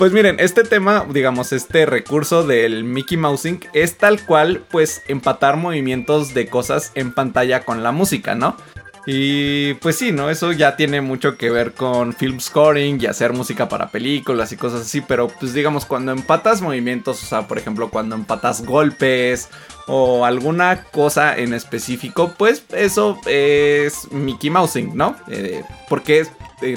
pues 0.00 0.12
miren, 0.12 0.40
este 0.40 0.64
tema, 0.64 1.04
digamos, 1.12 1.52
este 1.52 1.84
recurso 1.84 2.42
del 2.42 2.84
Mickey 2.84 3.18
Mousing 3.18 3.60
es 3.74 3.98
tal 3.98 4.24
cual, 4.24 4.64
pues, 4.70 5.02
empatar 5.08 5.58
movimientos 5.58 6.32
de 6.32 6.46
cosas 6.46 6.90
en 6.94 7.12
pantalla 7.12 7.66
con 7.66 7.82
la 7.82 7.92
música, 7.92 8.34
¿no? 8.34 8.56
Y 9.04 9.74
pues 9.74 9.96
sí, 9.96 10.10
¿no? 10.10 10.30
Eso 10.30 10.52
ya 10.52 10.76
tiene 10.76 11.02
mucho 11.02 11.36
que 11.36 11.50
ver 11.50 11.72
con 11.72 12.14
film 12.14 12.40
scoring 12.40 12.98
y 12.98 13.06
hacer 13.06 13.34
música 13.34 13.68
para 13.68 13.90
películas 13.90 14.52
y 14.52 14.56
cosas 14.56 14.82
así, 14.82 15.02
pero 15.02 15.28
pues 15.28 15.52
digamos, 15.52 15.84
cuando 15.84 16.12
empatas 16.12 16.62
movimientos, 16.62 17.22
o 17.22 17.26
sea, 17.26 17.46
por 17.46 17.58
ejemplo, 17.58 17.90
cuando 17.90 18.14
empatas 18.14 18.64
golpes 18.64 19.50
o 19.86 20.24
alguna 20.24 20.84
cosa 20.84 21.36
en 21.36 21.52
específico, 21.52 22.32
pues 22.38 22.64
eso 22.72 23.18
es 23.26 24.10
Mickey 24.12 24.48
Mousing, 24.48 24.96
¿no? 24.96 25.14
Eh, 25.28 25.62
porque 25.90 26.26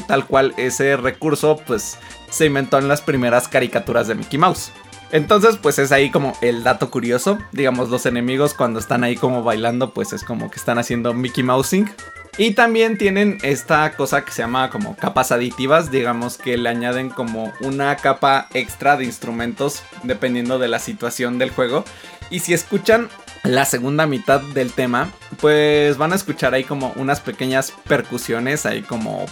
tal 0.07 0.25
cual 0.25 0.53
ese 0.57 0.97
recurso, 0.97 1.59
pues 1.65 1.97
se 2.29 2.45
inventó 2.45 2.77
en 2.79 2.87
las 2.87 3.01
primeras 3.01 3.47
caricaturas 3.47 4.07
de 4.07 4.15
Mickey 4.15 4.39
Mouse. 4.39 4.71
Entonces, 5.11 5.57
pues 5.61 5.77
es 5.77 5.91
ahí 5.91 6.09
como 6.09 6.35
el 6.41 6.63
dato 6.63 6.89
curioso. 6.89 7.37
Digamos, 7.51 7.89
los 7.89 8.07
enemigos 8.07 8.55
cuando 8.55 8.79
están 8.79 9.03
ahí 9.03 9.15
como 9.15 9.43
bailando, 9.43 9.93
pues 9.93 10.11
es 10.11 10.23
como 10.23 10.49
que 10.49 10.57
están 10.57 10.79
haciendo 10.79 11.13
Mickey 11.13 11.43
Mousing. 11.43 11.87
Y 12.39 12.55
también 12.55 12.97
tienen 12.97 13.37
esta 13.43 13.95
cosa 13.95 14.25
que 14.25 14.31
se 14.31 14.41
llama 14.41 14.71
como 14.71 14.95
capas 14.95 15.31
aditivas, 15.31 15.91
digamos 15.91 16.39
que 16.39 16.57
le 16.57 16.67
añaden 16.67 17.09
como 17.09 17.53
una 17.61 17.95
capa 17.95 18.47
extra 18.55 18.97
de 18.97 19.05
instrumentos 19.05 19.83
dependiendo 20.01 20.57
de 20.57 20.67
la 20.67 20.79
situación 20.79 21.37
del 21.37 21.51
juego. 21.51 21.85
Y 22.31 22.39
si 22.39 22.55
escuchan 22.55 23.07
la 23.43 23.65
segunda 23.65 24.07
mitad 24.07 24.41
del 24.41 24.71
tema, 24.71 25.11
pues 25.39 25.95
van 25.97 26.11
a 26.11 26.15
escuchar 26.15 26.55
ahí 26.55 26.63
como 26.63 26.91
unas 26.95 27.19
pequeñas 27.21 27.71
percusiones, 27.87 28.65
ahí 28.65 28.81
como 28.81 29.27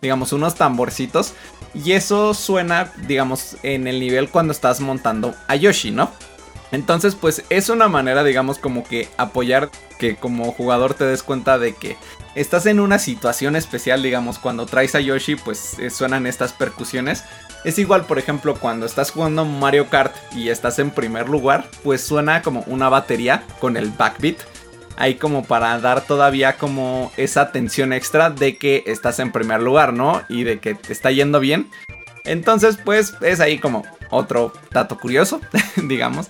digamos 0.00 0.32
unos 0.32 0.54
tamborcitos 0.54 1.34
y 1.74 1.92
eso 1.92 2.34
suena, 2.34 2.92
digamos, 3.06 3.56
en 3.62 3.86
el 3.86 4.00
nivel 4.00 4.30
cuando 4.30 4.52
estás 4.52 4.80
montando 4.80 5.34
a 5.48 5.56
Yoshi, 5.56 5.90
¿no? 5.90 6.10
Entonces, 6.72 7.14
pues 7.14 7.44
es 7.48 7.68
una 7.68 7.88
manera, 7.88 8.24
digamos, 8.24 8.58
como 8.58 8.82
que 8.82 9.08
apoyar 9.16 9.70
que 9.98 10.16
como 10.16 10.52
jugador 10.52 10.94
te 10.94 11.04
des 11.04 11.22
cuenta 11.22 11.58
de 11.58 11.74
que 11.74 11.96
estás 12.34 12.66
en 12.66 12.80
una 12.80 12.98
situación 12.98 13.56
especial, 13.56 14.02
digamos, 14.02 14.38
cuando 14.38 14.66
traes 14.66 14.94
a 14.94 15.00
Yoshi, 15.00 15.36
pues 15.36 15.78
eh, 15.78 15.90
suenan 15.90 16.26
estas 16.26 16.52
percusiones. 16.52 17.24
Es 17.64 17.78
igual, 17.78 18.04
por 18.04 18.18
ejemplo, 18.18 18.54
cuando 18.54 18.86
estás 18.86 19.10
jugando 19.10 19.44
Mario 19.44 19.88
Kart 19.88 20.14
y 20.34 20.48
estás 20.48 20.78
en 20.78 20.90
primer 20.90 21.28
lugar, 21.28 21.66
pues 21.82 22.02
suena 22.02 22.42
como 22.42 22.62
una 22.66 22.88
batería 22.88 23.44
con 23.60 23.76
el 23.76 23.90
backbeat 23.90 24.38
ahí 24.96 25.14
como 25.14 25.44
para 25.44 25.78
dar 25.80 26.02
todavía 26.02 26.56
como 26.56 27.12
esa 27.16 27.52
tensión 27.52 27.92
extra 27.92 28.30
de 28.30 28.56
que 28.56 28.82
estás 28.86 29.18
en 29.18 29.32
primer 29.32 29.62
lugar, 29.62 29.92
¿no? 29.92 30.22
Y 30.28 30.44
de 30.44 30.58
que 30.58 30.74
te 30.74 30.92
está 30.92 31.10
yendo 31.10 31.40
bien. 31.40 31.70
Entonces, 32.24 32.78
pues 32.82 33.14
es 33.20 33.40
ahí 33.40 33.58
como 33.58 33.84
otro 34.10 34.52
dato 34.70 34.98
curioso, 34.98 35.40
digamos. 35.76 36.28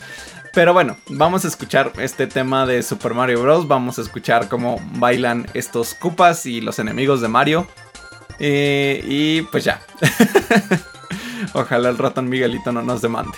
Pero 0.53 0.73
bueno, 0.73 0.97
vamos 1.09 1.45
a 1.45 1.49
escuchar 1.49 1.93
este 1.99 2.27
tema 2.27 2.65
de 2.65 2.83
Super 2.83 3.13
Mario 3.13 3.43
Bros. 3.43 3.69
Vamos 3.69 3.99
a 3.99 4.03
escuchar 4.03 4.49
cómo 4.49 4.81
bailan 4.93 5.47
estos 5.53 5.95
cupas 5.95 6.47
y 6.47 6.61
los 6.61 6.79
enemigos 6.79 7.21
de 7.21 7.29
Mario. 7.29 7.67
Eh, 8.39 9.05
y 9.07 9.43
pues 9.43 9.65
ya. 9.65 9.83
Ojalá 11.53 11.91
el 11.91 11.99
ratón 11.99 12.29
Miguelito 12.29 12.73
no 12.73 12.83
nos 12.83 13.03
demande. 13.03 13.37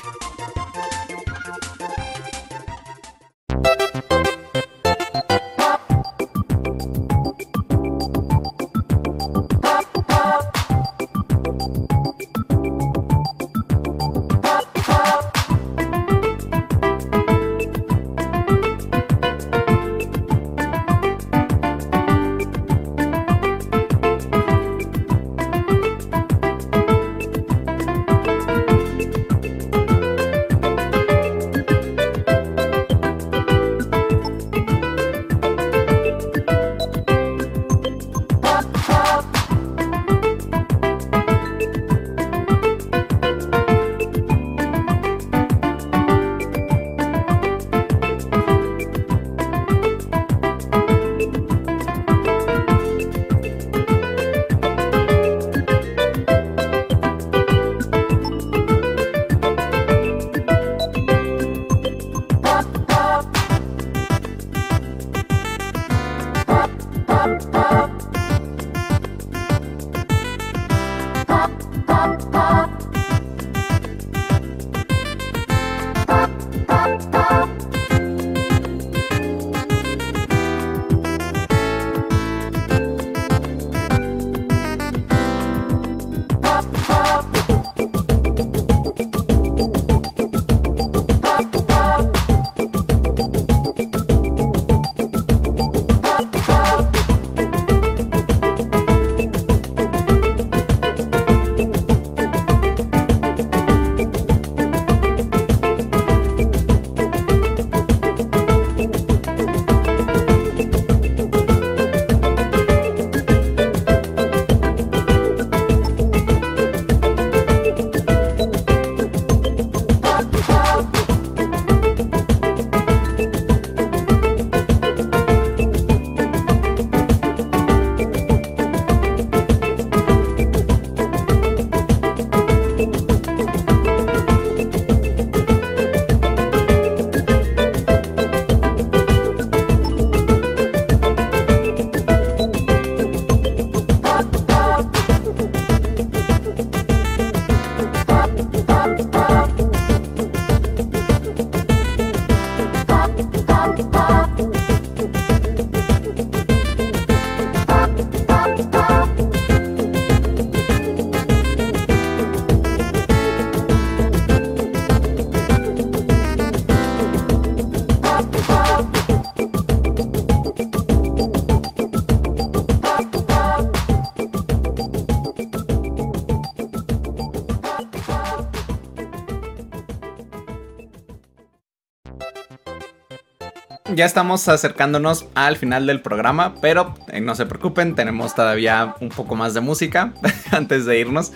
Ya 183.99 184.05
estamos 184.05 184.47
acercándonos 184.47 185.27
al 185.35 185.57
final 185.57 185.89
del 185.89 186.01
programa, 186.01 186.55
pero 186.63 186.95
eh, 187.09 187.21
no 187.21 187.35
se 187.35 187.47
preocupen, 187.47 187.97
tenemos 187.97 188.33
todavía 188.33 188.95
un 189.01 189.09
poco 189.09 189.35
más 189.35 189.55
de 189.55 189.61
música 189.61 190.15
antes 190.53 190.87
de 190.87 191.01
irnos. 191.01 191.33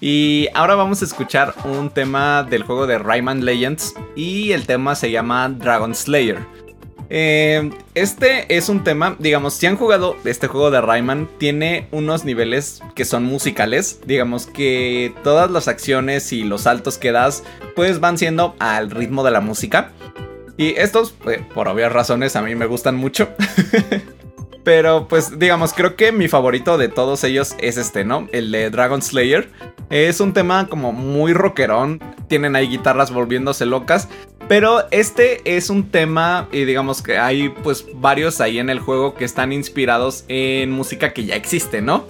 Y 0.00 0.48
ahora 0.52 0.74
vamos 0.74 1.02
a 1.02 1.04
escuchar 1.04 1.54
un 1.64 1.88
tema 1.88 2.42
del 2.42 2.64
juego 2.64 2.88
de 2.88 2.98
Rayman 2.98 3.44
Legends 3.44 3.94
y 4.16 4.50
el 4.50 4.66
tema 4.66 4.96
se 4.96 5.12
llama 5.12 5.50
Dragon 5.50 5.94
Slayer. 5.94 6.40
Eh, 7.10 7.70
este 7.94 8.56
es 8.56 8.68
un 8.68 8.82
tema, 8.82 9.14
digamos, 9.20 9.54
si 9.54 9.66
han 9.66 9.76
jugado 9.76 10.16
este 10.24 10.48
juego 10.48 10.72
de 10.72 10.80
Rayman, 10.80 11.28
tiene 11.38 11.86
unos 11.92 12.24
niveles 12.24 12.82
que 12.96 13.04
son 13.04 13.22
musicales. 13.22 14.00
Digamos 14.04 14.48
que 14.48 15.14
todas 15.22 15.48
las 15.48 15.68
acciones 15.68 16.32
y 16.32 16.42
los 16.42 16.62
saltos 16.62 16.98
que 16.98 17.12
das, 17.12 17.44
pues 17.76 18.00
van 18.00 18.18
siendo 18.18 18.56
al 18.58 18.90
ritmo 18.90 19.22
de 19.22 19.30
la 19.30 19.40
música. 19.40 19.92
Y 20.60 20.74
estos, 20.76 21.12
pues, 21.12 21.40
por 21.54 21.68
obvias 21.68 21.90
razones, 21.90 22.36
a 22.36 22.42
mí 22.42 22.54
me 22.54 22.66
gustan 22.66 22.94
mucho. 22.94 23.30
Pero 24.62 25.08
pues 25.08 25.38
digamos, 25.38 25.72
creo 25.72 25.96
que 25.96 26.12
mi 26.12 26.28
favorito 26.28 26.76
de 26.76 26.88
todos 26.88 27.24
ellos 27.24 27.56
es 27.60 27.78
este, 27.78 28.04
¿no? 28.04 28.28
El 28.30 28.52
de 28.52 28.68
Dragon 28.68 29.00
Slayer. 29.00 29.50
Es 29.88 30.20
un 30.20 30.34
tema 30.34 30.66
como 30.68 30.92
muy 30.92 31.32
rockerón. 31.32 31.98
Tienen 32.28 32.56
ahí 32.56 32.68
guitarras 32.68 33.10
volviéndose 33.10 33.64
locas. 33.64 34.10
Pero 34.50 34.88
este 34.90 35.42
es 35.44 35.70
un 35.70 35.92
tema 35.92 36.48
y 36.50 36.64
digamos 36.64 37.02
que 37.02 37.18
hay 37.18 37.50
pues 37.50 37.86
varios 37.94 38.40
ahí 38.40 38.58
en 38.58 38.68
el 38.68 38.80
juego 38.80 39.14
que 39.14 39.24
están 39.24 39.52
inspirados 39.52 40.24
en 40.26 40.72
música 40.72 41.12
que 41.12 41.24
ya 41.24 41.36
existe, 41.36 41.80
¿no? 41.82 42.04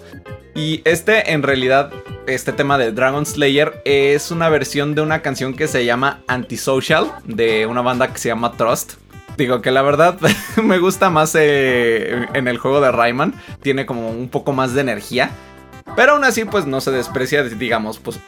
Y 0.54 0.80
este 0.86 1.32
en 1.32 1.42
realidad, 1.42 1.92
este 2.26 2.54
tema 2.54 2.78
de 2.78 2.92
Dragon 2.92 3.26
Slayer 3.26 3.82
es 3.84 4.30
una 4.30 4.48
versión 4.48 4.94
de 4.94 5.02
una 5.02 5.20
canción 5.20 5.52
que 5.52 5.68
se 5.68 5.84
llama 5.84 6.22
Antisocial 6.28 7.12
de 7.26 7.66
una 7.66 7.82
banda 7.82 8.10
que 8.10 8.18
se 8.18 8.30
llama 8.30 8.52
Trust. 8.52 8.94
Digo 9.36 9.60
que 9.60 9.70
la 9.70 9.82
verdad 9.82 10.18
me 10.62 10.78
gusta 10.78 11.10
más 11.10 11.36
eh, 11.38 12.26
en 12.32 12.48
el 12.48 12.56
juego 12.56 12.80
de 12.80 12.90
Rayman, 12.90 13.34
tiene 13.60 13.84
como 13.84 14.08
un 14.08 14.30
poco 14.30 14.54
más 14.54 14.72
de 14.72 14.80
energía. 14.80 15.30
Pero 15.96 16.12
aún 16.12 16.24
así, 16.24 16.44
pues 16.44 16.66
no 16.66 16.80
se 16.80 16.90
desprecia, 16.90 17.42
digamos, 17.42 17.98
pues 17.98 18.18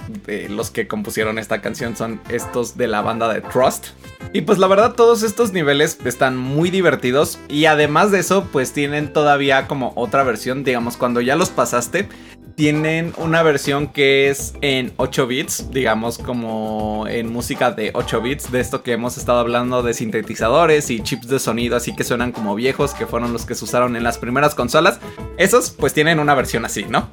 los 0.48 0.70
que 0.70 0.86
compusieron 0.86 1.38
esta 1.38 1.60
canción 1.60 1.96
son 1.96 2.20
estos 2.28 2.76
de 2.76 2.86
la 2.86 3.00
banda 3.00 3.32
de 3.32 3.40
Trust. 3.40 3.88
Y 4.32 4.42
pues 4.42 4.58
la 4.58 4.66
verdad, 4.66 4.94
todos 4.94 5.22
estos 5.22 5.52
niveles 5.52 5.98
están 6.04 6.36
muy 6.36 6.70
divertidos. 6.70 7.38
Y 7.48 7.66
además 7.66 8.10
de 8.10 8.20
eso, 8.20 8.48
pues 8.52 8.72
tienen 8.72 9.12
todavía 9.12 9.68
como 9.68 9.92
otra 9.96 10.22
versión, 10.22 10.64
digamos, 10.64 10.96
cuando 10.96 11.20
ya 11.20 11.36
los 11.36 11.50
pasaste, 11.50 12.08
tienen 12.54 13.14
una 13.16 13.42
versión 13.42 13.88
que 13.88 14.28
es 14.28 14.54
en 14.60 14.92
8 14.98 15.26
bits, 15.26 15.70
digamos 15.70 16.18
como 16.18 17.06
en 17.08 17.32
música 17.32 17.70
de 17.70 17.90
8 17.94 18.20
bits, 18.20 18.52
de 18.52 18.60
esto 18.60 18.82
que 18.82 18.92
hemos 18.92 19.16
estado 19.16 19.38
hablando 19.38 19.82
de 19.82 19.94
sintetizadores 19.94 20.90
y 20.90 21.00
chips 21.00 21.28
de 21.28 21.38
sonido 21.38 21.76
así 21.76 21.96
que 21.96 22.04
suenan 22.04 22.32
como 22.32 22.54
viejos, 22.54 22.92
que 22.92 23.06
fueron 23.06 23.32
los 23.32 23.46
que 23.46 23.54
se 23.54 23.64
usaron 23.64 23.96
en 23.96 24.04
las 24.04 24.18
primeras 24.18 24.54
consolas. 24.54 25.00
Esos 25.38 25.70
pues 25.70 25.94
tienen 25.94 26.18
una 26.18 26.34
versión 26.34 26.64
así, 26.64 26.84
¿no? 26.84 27.08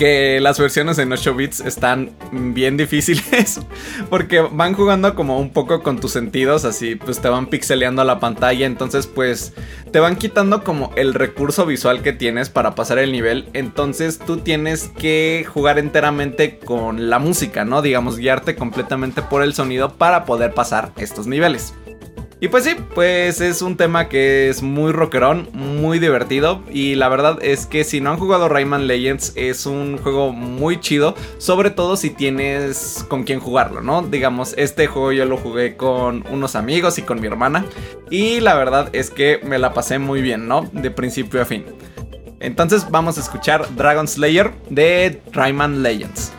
Que 0.00 0.40
las 0.40 0.58
versiones 0.58 0.96
en 0.96 1.12
8 1.12 1.34
bits 1.34 1.60
están 1.60 2.12
bien 2.32 2.78
difíciles 2.78 3.60
porque 4.08 4.40
van 4.40 4.72
jugando 4.72 5.14
como 5.14 5.38
un 5.38 5.50
poco 5.50 5.82
con 5.82 6.00
tus 6.00 6.12
sentidos, 6.12 6.64
así 6.64 6.94
pues 6.94 7.20
te 7.20 7.28
van 7.28 7.48
pixeleando 7.48 8.02
la 8.02 8.18
pantalla, 8.18 8.64
entonces 8.64 9.06
pues 9.06 9.52
te 9.92 10.00
van 10.00 10.16
quitando 10.16 10.64
como 10.64 10.90
el 10.96 11.12
recurso 11.12 11.66
visual 11.66 12.00
que 12.00 12.14
tienes 12.14 12.48
para 12.48 12.74
pasar 12.74 12.98
el 12.98 13.12
nivel, 13.12 13.50
entonces 13.52 14.18
tú 14.18 14.38
tienes 14.38 14.90
que 14.96 15.44
jugar 15.46 15.78
enteramente 15.78 16.58
con 16.58 17.10
la 17.10 17.18
música, 17.18 17.66
¿no? 17.66 17.82
Digamos, 17.82 18.16
guiarte 18.16 18.56
completamente 18.56 19.20
por 19.20 19.42
el 19.42 19.52
sonido 19.52 19.98
para 19.98 20.24
poder 20.24 20.54
pasar 20.54 20.92
estos 20.96 21.26
niveles. 21.26 21.74
Y 22.42 22.48
pues 22.48 22.64
sí, 22.64 22.74
pues 22.94 23.42
es 23.42 23.60
un 23.60 23.76
tema 23.76 24.08
que 24.08 24.48
es 24.48 24.62
muy 24.62 24.92
rockerón, 24.92 25.50
muy 25.52 25.98
divertido. 25.98 26.62
Y 26.70 26.94
la 26.94 27.10
verdad 27.10 27.38
es 27.42 27.66
que 27.66 27.84
si 27.84 28.00
no 28.00 28.10
han 28.10 28.16
jugado 28.18 28.48
Rayman 28.48 28.86
Legends, 28.86 29.32
es 29.36 29.66
un 29.66 29.98
juego 29.98 30.32
muy 30.32 30.80
chido. 30.80 31.14
Sobre 31.36 31.68
todo 31.68 31.96
si 31.96 32.08
tienes 32.08 33.04
con 33.08 33.24
quién 33.24 33.40
jugarlo, 33.40 33.82
¿no? 33.82 34.02
Digamos, 34.02 34.54
este 34.56 34.86
juego 34.86 35.12
yo 35.12 35.26
lo 35.26 35.36
jugué 35.36 35.76
con 35.76 36.24
unos 36.30 36.56
amigos 36.56 36.98
y 36.98 37.02
con 37.02 37.20
mi 37.20 37.26
hermana. 37.26 37.66
Y 38.08 38.40
la 38.40 38.54
verdad 38.54 38.88
es 38.94 39.10
que 39.10 39.40
me 39.44 39.58
la 39.58 39.74
pasé 39.74 39.98
muy 39.98 40.22
bien, 40.22 40.48
¿no? 40.48 40.66
De 40.72 40.90
principio 40.90 41.42
a 41.42 41.44
fin. 41.44 41.66
Entonces 42.40 42.90
vamos 42.90 43.18
a 43.18 43.20
escuchar 43.20 43.66
Dragon 43.76 44.08
Slayer 44.08 44.50
de 44.70 45.20
Rayman 45.32 45.82
Legends. 45.82 46.32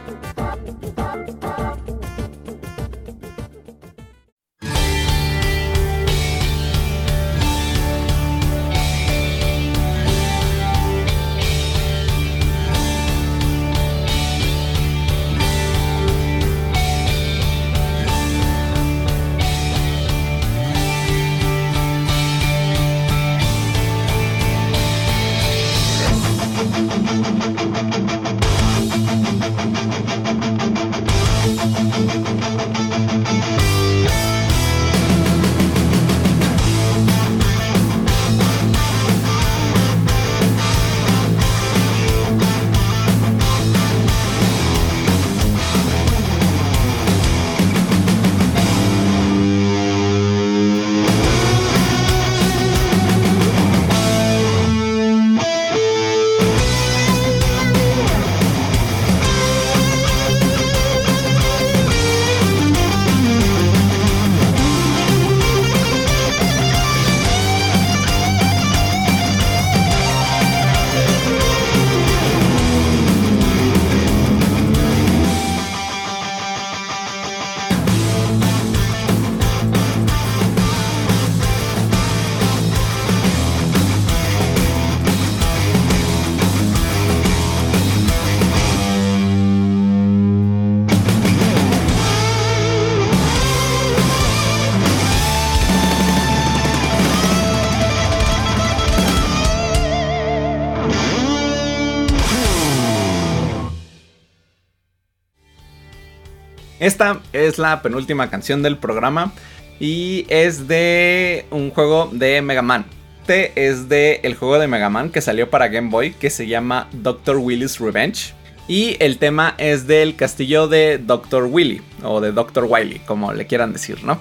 Esta 106.91 107.21
es 107.31 107.57
la 107.57 107.81
penúltima 107.81 108.29
canción 108.29 108.61
del 108.61 108.77
programa 108.77 109.31
y 109.79 110.25
es 110.27 110.67
de 110.67 111.45
un 111.49 111.69
juego 111.69 112.09
de 112.11 112.41
Mega 112.41 112.61
Man. 112.61 112.85
Este 113.21 113.53
es 113.55 113.87
de 113.87 114.19
el 114.23 114.35
juego 114.35 114.59
de 114.59 114.67
Mega 114.67 114.89
Man 114.89 115.09
que 115.09 115.21
salió 115.21 115.49
para 115.49 115.69
Game 115.69 115.89
Boy 115.89 116.11
que 116.11 116.29
se 116.29 116.47
llama 116.47 116.89
Dr. 116.91 117.37
Willy's 117.37 117.79
Revenge. 117.79 118.33
Y 118.67 118.97
el 118.99 119.19
tema 119.19 119.55
es 119.57 119.87
del 119.87 120.17
castillo 120.17 120.67
de 120.67 120.97
Dr. 120.97 121.45
Willy 121.45 121.81
o 122.03 122.19
de 122.19 122.33
Dr. 122.33 122.65
Wily, 122.65 122.99
como 123.05 123.31
le 123.31 123.47
quieran 123.47 123.71
decir, 123.71 124.03
¿no? 124.03 124.19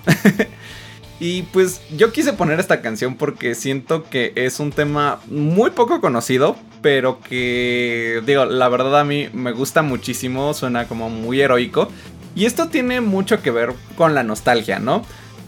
y 1.19 1.43
pues 1.43 1.81
yo 1.97 2.13
quise 2.13 2.35
poner 2.35 2.61
esta 2.61 2.83
canción 2.83 3.17
porque 3.17 3.57
siento 3.57 4.05
que 4.05 4.33
es 4.37 4.61
un 4.61 4.71
tema 4.71 5.19
muy 5.27 5.71
poco 5.71 6.01
conocido, 6.01 6.55
pero 6.83 7.19
que, 7.19 8.23
digo, 8.25 8.45
la 8.45 8.69
verdad 8.69 9.01
a 9.01 9.05
mí 9.05 9.29
me 9.33 9.51
gusta 9.51 9.83
muchísimo, 9.83 10.55
suena 10.55 10.87
como 10.87 11.11
muy 11.11 11.41
heroico. 11.41 11.89
Y 12.35 12.47
esto 12.47 12.69
tiene 12.69 13.01
mucho 13.01 13.43
que 13.43 13.51
ver 13.51 13.73
con 13.97 14.15
la 14.15 14.23
nostalgia, 14.23 14.79
¿no? 14.79 15.03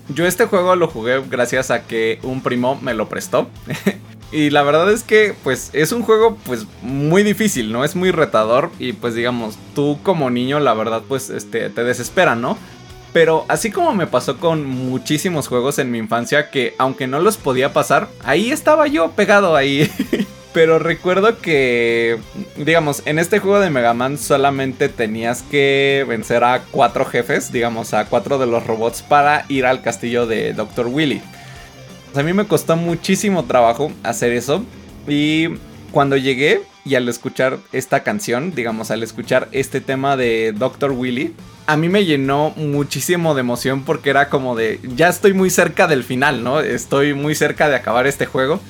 Yo 0.08 0.26
este 0.26 0.46
juego 0.46 0.76
lo 0.76 0.88
jugué 0.88 1.22
gracias 1.28 1.70
a 1.70 1.82
que 1.84 2.18
un 2.22 2.42
primo 2.42 2.78
me 2.82 2.94
lo 2.94 3.08
prestó. 3.08 3.48
y 4.32 4.50
la 4.50 4.62
verdad 4.62 4.90
es 4.90 5.04
que 5.04 5.34
pues 5.44 5.70
es 5.72 5.92
un 5.92 6.02
juego 6.02 6.36
pues 6.44 6.66
muy 6.82 7.22
difícil, 7.22 7.72
¿no? 7.72 7.84
Es 7.84 7.94
muy 7.94 8.10
retador 8.10 8.70
y 8.78 8.94
pues 8.94 9.14
digamos, 9.14 9.56
tú 9.74 9.98
como 10.02 10.30
niño 10.30 10.58
la 10.60 10.74
verdad 10.74 11.02
pues 11.06 11.30
este 11.30 11.70
te 11.70 11.84
desespera, 11.84 12.34
¿no? 12.34 12.58
Pero 13.12 13.44
así 13.48 13.70
como 13.70 13.94
me 13.94 14.06
pasó 14.06 14.38
con 14.38 14.64
muchísimos 14.64 15.46
juegos 15.46 15.78
en 15.78 15.90
mi 15.90 15.98
infancia 15.98 16.50
que 16.50 16.74
aunque 16.78 17.06
no 17.06 17.20
los 17.20 17.36
podía 17.36 17.72
pasar, 17.72 18.08
ahí 18.24 18.50
estaba 18.50 18.86
yo 18.86 19.10
pegado 19.12 19.54
ahí. 19.54 19.90
Pero 20.52 20.78
recuerdo 20.78 21.38
que, 21.38 22.18
digamos, 22.56 23.02
en 23.06 23.18
este 23.18 23.38
juego 23.38 23.58
de 23.58 23.70
Mega 23.70 23.94
Man 23.94 24.18
solamente 24.18 24.90
tenías 24.90 25.42
que 25.42 26.04
vencer 26.06 26.44
a 26.44 26.62
cuatro 26.70 27.06
jefes, 27.06 27.50
digamos, 27.50 27.94
a 27.94 28.04
cuatro 28.04 28.38
de 28.38 28.46
los 28.46 28.66
robots 28.66 29.00
para 29.02 29.46
ir 29.48 29.64
al 29.64 29.80
castillo 29.80 30.26
de 30.26 30.52
Dr. 30.52 30.88
Willy. 30.88 31.22
a 32.14 32.22
mí 32.22 32.34
me 32.34 32.46
costó 32.46 32.76
muchísimo 32.76 33.44
trabajo 33.44 33.90
hacer 34.02 34.32
eso. 34.32 34.62
Y 35.08 35.48
cuando 35.90 36.18
llegué 36.18 36.62
y 36.84 36.96
al 36.96 37.08
escuchar 37.08 37.58
esta 37.72 38.02
canción, 38.02 38.54
digamos, 38.54 38.90
al 38.90 39.02
escuchar 39.02 39.48
este 39.52 39.80
tema 39.80 40.18
de 40.18 40.52
Dr. 40.52 40.90
Willy, 40.92 41.34
a 41.66 41.76
mí 41.76 41.88
me 41.88 42.04
llenó 42.04 42.50
muchísimo 42.56 43.34
de 43.34 43.40
emoción 43.40 43.84
porque 43.84 44.10
era 44.10 44.28
como 44.28 44.56
de, 44.56 44.80
ya 44.96 45.08
estoy 45.08 45.32
muy 45.32 45.48
cerca 45.48 45.86
del 45.86 46.04
final, 46.04 46.42
¿no? 46.42 46.60
Estoy 46.60 47.14
muy 47.14 47.34
cerca 47.34 47.68
de 47.68 47.76
acabar 47.76 48.06
este 48.06 48.26
juego. 48.26 48.60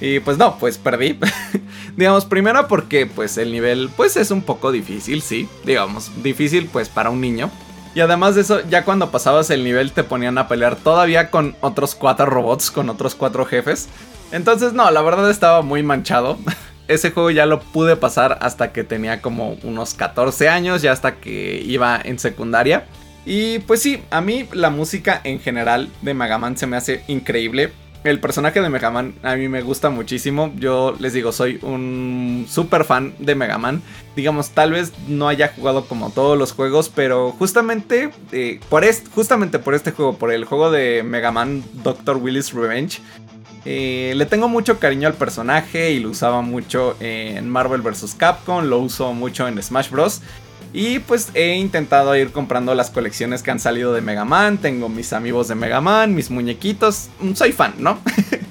Y 0.00 0.20
pues 0.20 0.38
no, 0.38 0.58
pues 0.58 0.78
perdí. 0.78 1.18
digamos, 1.96 2.24
primero 2.24 2.66
porque 2.68 3.06
pues 3.06 3.36
el 3.38 3.52
nivel 3.52 3.90
pues 3.96 4.16
es 4.16 4.30
un 4.30 4.42
poco 4.42 4.72
difícil, 4.72 5.22
sí. 5.22 5.48
Digamos, 5.64 6.10
difícil 6.22 6.68
pues 6.72 6.88
para 6.88 7.10
un 7.10 7.20
niño. 7.20 7.50
Y 7.94 8.00
además 8.00 8.34
de 8.36 8.42
eso, 8.42 8.60
ya 8.68 8.84
cuando 8.84 9.10
pasabas 9.10 9.50
el 9.50 9.64
nivel 9.64 9.92
te 9.92 10.04
ponían 10.04 10.38
a 10.38 10.48
pelear 10.48 10.76
todavía 10.76 11.30
con 11.30 11.56
otros 11.60 11.94
cuatro 11.94 12.26
robots, 12.26 12.70
con 12.70 12.88
otros 12.88 13.14
cuatro 13.14 13.44
jefes. 13.44 13.88
Entonces 14.32 14.72
no, 14.72 14.90
la 14.90 15.02
verdad 15.02 15.28
estaba 15.30 15.62
muy 15.62 15.82
manchado. 15.82 16.38
Ese 16.88 17.10
juego 17.10 17.30
ya 17.30 17.46
lo 17.46 17.60
pude 17.60 17.96
pasar 17.96 18.38
hasta 18.40 18.72
que 18.72 18.82
tenía 18.82 19.20
como 19.22 19.56
unos 19.62 19.94
14 19.94 20.48
años, 20.48 20.82
ya 20.82 20.90
hasta 20.90 21.16
que 21.16 21.62
iba 21.64 22.00
en 22.02 22.18
secundaria. 22.18 22.86
Y 23.24 23.60
pues 23.60 23.82
sí, 23.82 24.02
a 24.10 24.20
mí 24.20 24.48
la 24.52 24.70
música 24.70 25.20
en 25.22 25.40
general 25.40 25.88
de 26.02 26.14
Mega 26.14 26.38
Man 26.38 26.56
se 26.56 26.66
me 26.66 26.76
hace 26.76 27.04
increíble 27.06 27.72
el 28.04 28.20
personaje 28.20 28.60
de 28.60 28.68
Mega 28.70 28.90
Man 28.90 29.14
a 29.22 29.36
mí 29.36 29.48
me 29.48 29.62
gusta 29.62 29.90
muchísimo. 29.90 30.52
Yo 30.56 30.96
les 30.98 31.12
digo, 31.12 31.32
soy 31.32 31.58
un 31.62 32.46
super 32.48 32.84
fan 32.84 33.14
de 33.18 33.34
Mega 33.34 33.58
Man. 33.58 33.82
Digamos, 34.16 34.50
tal 34.50 34.72
vez 34.72 34.92
no 35.08 35.28
haya 35.28 35.52
jugado 35.54 35.86
como 35.86 36.10
todos 36.10 36.38
los 36.38 36.52
juegos, 36.52 36.88
pero 36.88 37.32
justamente, 37.32 38.10
eh, 38.32 38.60
por 38.68 38.84
justamente 39.14 39.58
por 39.58 39.74
este 39.74 39.92
juego, 39.92 40.16
por 40.16 40.32
el 40.32 40.44
juego 40.44 40.70
de 40.70 41.02
Mega 41.02 41.30
Man 41.30 41.62
Dr. 41.82 42.16
Willis 42.16 42.52
Revenge, 42.52 43.00
eh, 43.66 44.14
le 44.16 44.24
tengo 44.24 44.48
mucho 44.48 44.78
cariño 44.78 45.06
al 45.06 45.14
personaje 45.14 45.92
y 45.92 46.00
lo 46.00 46.10
usaba 46.10 46.40
mucho 46.40 46.96
en 47.00 47.48
Marvel 47.50 47.82
vs. 47.82 48.14
Capcom, 48.16 48.64
lo 48.64 48.78
uso 48.78 49.12
mucho 49.12 49.46
en 49.46 49.62
Smash 49.62 49.90
Bros. 49.90 50.22
Y 50.72 51.00
pues 51.00 51.30
he 51.34 51.54
intentado 51.56 52.14
ir 52.16 52.30
comprando 52.30 52.74
las 52.74 52.90
colecciones 52.90 53.42
que 53.42 53.50
han 53.50 53.58
salido 53.58 53.92
de 53.92 54.00
Mega 54.00 54.24
Man. 54.24 54.58
Tengo 54.58 54.88
mis 54.88 55.12
amigos 55.12 55.48
de 55.48 55.56
Mega 55.56 55.80
Man, 55.80 56.14
mis 56.14 56.30
muñequitos. 56.30 57.08
Mm, 57.20 57.34
soy 57.34 57.52
fan, 57.52 57.74
¿no? 57.78 57.98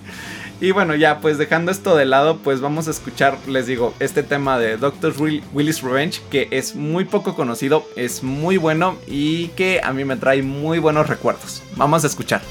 y 0.62 0.72
bueno, 0.72 0.96
ya 0.96 1.20
pues 1.20 1.38
dejando 1.38 1.72
esto 1.72 1.96
de 1.96 2.06
lado, 2.06 2.38
pues 2.38 2.60
vamos 2.60 2.88
a 2.88 2.92
escuchar, 2.92 3.38
les 3.48 3.68
digo, 3.68 3.94
este 4.00 4.24
tema 4.24 4.60
de 4.60 4.76
Dr. 4.78 5.14
Willis 5.54 5.82
Revenge, 5.82 6.22
que 6.30 6.50
es 6.52 6.76
muy 6.76 7.06
poco 7.06 7.36
conocido, 7.36 7.86
es 7.96 8.22
muy 8.24 8.58
bueno 8.58 8.98
y 9.08 9.48
que 9.50 9.80
a 9.82 9.94
mí 9.94 10.04
me 10.04 10.18
trae 10.18 10.42
muy 10.42 10.80
buenos 10.80 11.08
recuerdos. 11.08 11.64
Vamos 11.78 12.04
a 12.04 12.08
escuchar. 12.08 12.42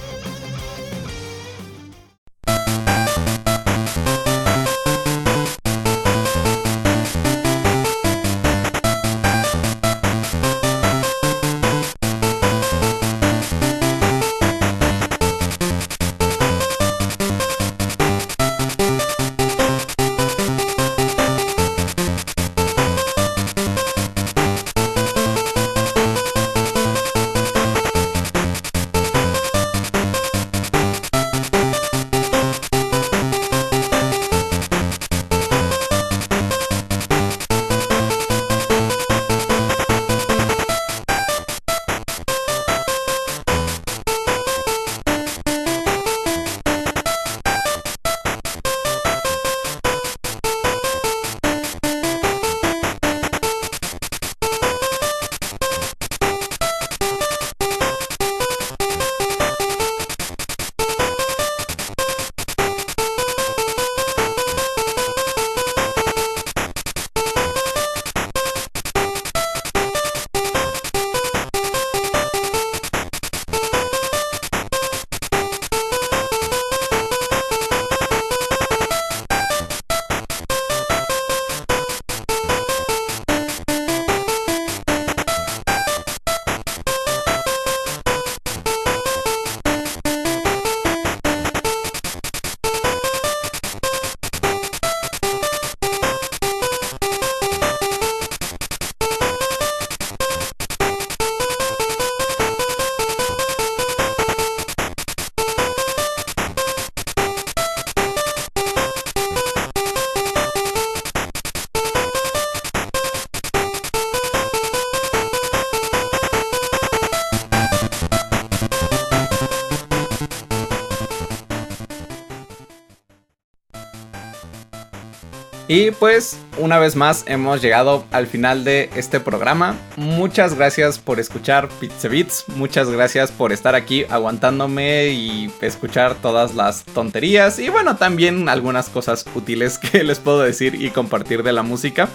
Y 125.70 125.90
pues 125.90 126.38
una 126.56 126.78
vez 126.78 126.96
más 126.96 127.24
hemos 127.26 127.60
llegado 127.60 128.06
al 128.10 128.26
final 128.26 128.64
de 128.64 128.88
este 128.96 129.20
programa. 129.20 129.76
Muchas 129.96 130.54
gracias 130.54 130.98
por 130.98 131.20
escuchar 131.20 131.68
Pizza 131.78 132.08
Beats. 132.08 132.46
Muchas 132.56 132.90
gracias 132.90 133.30
por 133.30 133.52
estar 133.52 133.74
aquí 133.74 134.06
aguantándome 134.08 135.08
y 135.08 135.52
escuchar 135.60 136.14
todas 136.14 136.54
las 136.54 136.84
tonterías. 136.84 137.58
Y 137.58 137.68
bueno, 137.68 137.96
también 137.96 138.48
algunas 138.48 138.88
cosas 138.88 139.26
útiles 139.34 139.76
que 139.92 140.04
les 140.04 140.20
puedo 140.20 140.40
decir 140.40 140.74
y 140.80 140.88
compartir 140.88 141.42
de 141.42 141.52
la 141.52 141.62
música. 141.62 142.08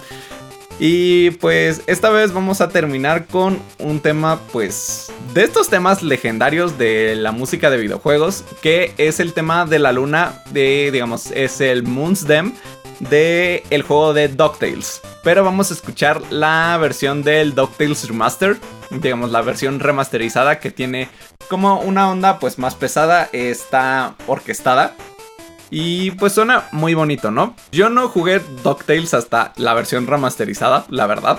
Y 0.80 1.30
pues 1.30 1.82
esta 1.86 2.10
vez 2.10 2.32
vamos 2.32 2.60
a 2.60 2.68
terminar 2.70 3.26
con 3.26 3.60
un 3.78 4.00
tema 4.00 4.40
pues 4.50 5.12
de 5.32 5.44
estos 5.44 5.68
temas 5.68 6.02
legendarios 6.02 6.76
de 6.76 7.14
la 7.14 7.30
música 7.30 7.70
de 7.70 7.76
videojuegos, 7.76 8.42
que 8.60 8.92
es 8.98 9.20
el 9.20 9.32
tema 9.32 9.66
de 9.66 9.78
la 9.78 9.92
luna 9.92 10.42
de 10.50 10.90
digamos 10.92 11.30
es 11.30 11.60
el 11.60 11.84
Moon's 11.84 12.26
Dem 13.04 13.10
de 13.10 13.62
el 13.70 13.82
juego 13.82 14.12
de 14.12 14.28
DuckTales. 14.28 15.00
Pero 15.22 15.44
vamos 15.44 15.70
a 15.70 15.74
escuchar 15.74 16.20
la 16.30 16.76
versión 16.80 17.22
del 17.22 17.54
DuckTales 17.54 18.08
Remaster, 18.08 18.58
digamos 18.90 19.30
la 19.30 19.42
versión 19.42 19.80
remasterizada 19.80 20.60
que 20.60 20.70
tiene 20.70 21.08
como 21.48 21.80
una 21.80 22.10
onda 22.10 22.38
pues 22.38 22.58
más 22.58 22.74
pesada, 22.74 23.28
está 23.32 24.14
orquestada. 24.26 24.94
Y 25.70 26.12
pues 26.12 26.34
suena 26.34 26.64
muy 26.72 26.94
bonito, 26.94 27.30
¿no? 27.30 27.56
Yo 27.72 27.88
no 27.88 28.08
jugué 28.08 28.40
DuckTales 28.62 29.14
hasta 29.14 29.52
la 29.56 29.74
versión 29.74 30.06
remasterizada, 30.06 30.84
la 30.88 31.06
verdad. 31.06 31.38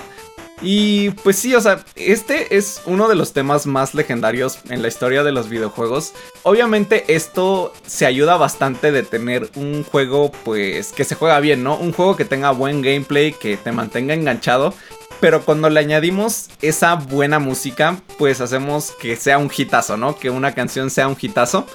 Y 0.62 1.10
pues 1.10 1.36
sí, 1.36 1.54
o 1.54 1.60
sea, 1.60 1.84
este 1.96 2.56
es 2.56 2.80
uno 2.86 3.08
de 3.08 3.14
los 3.14 3.32
temas 3.32 3.66
más 3.66 3.94
legendarios 3.94 4.58
en 4.70 4.80
la 4.80 4.88
historia 4.88 5.22
de 5.22 5.32
los 5.32 5.48
videojuegos. 5.48 6.14
Obviamente 6.44 7.04
esto 7.08 7.74
se 7.86 8.06
ayuda 8.06 8.36
bastante 8.36 8.90
de 8.90 9.02
tener 9.02 9.50
un 9.56 9.84
juego 9.84 10.32
pues 10.44 10.92
que 10.92 11.04
se 11.04 11.14
juega 11.14 11.40
bien, 11.40 11.62
¿no? 11.62 11.76
Un 11.76 11.92
juego 11.92 12.16
que 12.16 12.24
tenga 12.24 12.52
buen 12.52 12.80
gameplay, 12.80 13.32
que 13.32 13.56
te 13.56 13.72
mantenga 13.72 14.14
enganchado. 14.14 14.72
Pero 15.20 15.42
cuando 15.44 15.70
le 15.70 15.80
añadimos 15.80 16.48
esa 16.60 16.94
buena 16.94 17.38
música, 17.38 18.00
pues 18.18 18.40
hacemos 18.40 18.92
que 18.92 19.16
sea 19.16 19.38
un 19.38 19.50
hitazo, 19.54 19.96
¿no? 19.96 20.16
Que 20.18 20.30
una 20.30 20.54
canción 20.54 20.90
sea 20.90 21.08
un 21.08 21.16
hitazo. 21.20 21.66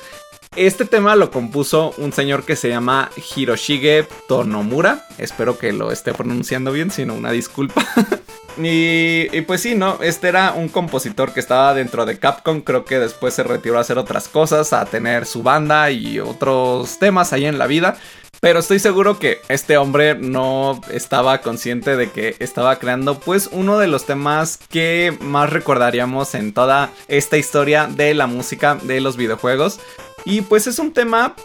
Este 0.57 0.83
tema 0.83 1.15
lo 1.15 1.31
compuso 1.31 1.93
un 1.97 2.11
señor 2.11 2.43
que 2.43 2.57
se 2.57 2.67
llama 2.67 3.09
Hiroshige 3.37 4.05
Tonomura. 4.27 5.07
Espero 5.17 5.57
que 5.57 5.71
lo 5.71 5.93
esté 5.93 6.13
pronunciando 6.13 6.73
bien, 6.73 6.91
si 6.91 7.05
no, 7.05 7.13
una 7.13 7.31
disculpa. 7.31 7.87
y, 8.57 9.29
pues 9.43 9.61
sí, 9.61 9.75
¿no? 9.75 9.99
Este 10.01 10.27
era 10.27 10.51
un 10.51 10.67
compositor 10.67 11.33
que 11.33 11.39
estaba 11.39 11.73
dentro 11.73 12.05
de 12.05 12.19
Capcom. 12.19 12.59
Creo 12.59 12.83
que 12.83 12.99
después 12.99 13.33
se 13.33 13.43
retiró 13.43 13.77
a 13.77 13.81
hacer 13.81 13.97
otras 13.97 14.27
cosas, 14.27 14.73
a 14.73 14.83
tener 14.83 15.25
su 15.25 15.41
banda 15.41 15.89
y 15.89 16.19
otros 16.19 16.99
temas 16.99 17.31
ahí 17.31 17.45
en 17.45 17.57
la 17.57 17.67
vida. 17.67 17.95
Pero 18.41 18.59
estoy 18.59 18.79
seguro 18.79 19.19
que 19.19 19.39
este 19.49 19.77
hombre 19.77 20.15
no 20.15 20.81
estaba 20.91 21.41
consciente 21.41 21.95
de 21.95 22.09
que 22.09 22.35
estaba 22.39 22.77
creando 22.79 23.19
pues 23.19 23.49
uno 23.51 23.77
de 23.77 23.85
los 23.85 24.05
temas 24.07 24.57
que 24.69 25.15
más 25.21 25.51
recordaríamos 25.51 26.33
en 26.33 26.51
toda 26.51 26.89
esta 27.07 27.37
historia 27.37 27.85
de 27.85 28.15
la 28.15 28.25
música 28.25 28.75
de 28.75 28.99
los 28.99 29.15
videojuegos. 29.15 29.79
Y 30.25 30.41
pues 30.41 30.67
es 30.67 30.79
un 30.79 30.91
tema 30.93 31.35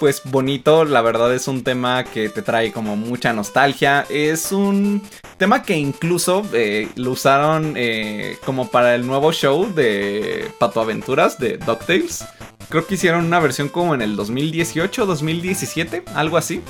pues 0.00 0.22
bonito, 0.24 0.86
la 0.86 1.02
verdad 1.02 1.32
es 1.34 1.46
un 1.46 1.62
tema 1.62 2.04
que 2.04 2.30
te 2.30 2.40
trae 2.40 2.72
como 2.72 2.96
mucha 2.96 3.34
nostalgia, 3.34 4.06
es 4.08 4.50
un 4.50 5.02
tema 5.36 5.62
que 5.62 5.76
incluso 5.76 6.42
eh, 6.54 6.88
lo 6.96 7.10
usaron 7.10 7.74
eh, 7.76 8.38
como 8.46 8.70
para 8.70 8.94
el 8.94 9.06
nuevo 9.06 9.30
show 9.30 9.70
de 9.74 10.50
Pato 10.58 10.80
Aventuras 10.80 11.38
de 11.38 11.58
DuckTales. 11.58 12.24
Creo 12.70 12.86
que 12.86 12.94
hicieron 12.94 13.26
una 13.26 13.40
versión 13.40 13.68
como 13.68 13.94
en 13.94 14.00
el 14.00 14.16
2018, 14.16 15.04
2017, 15.04 16.04
algo 16.14 16.38
así. 16.38 16.62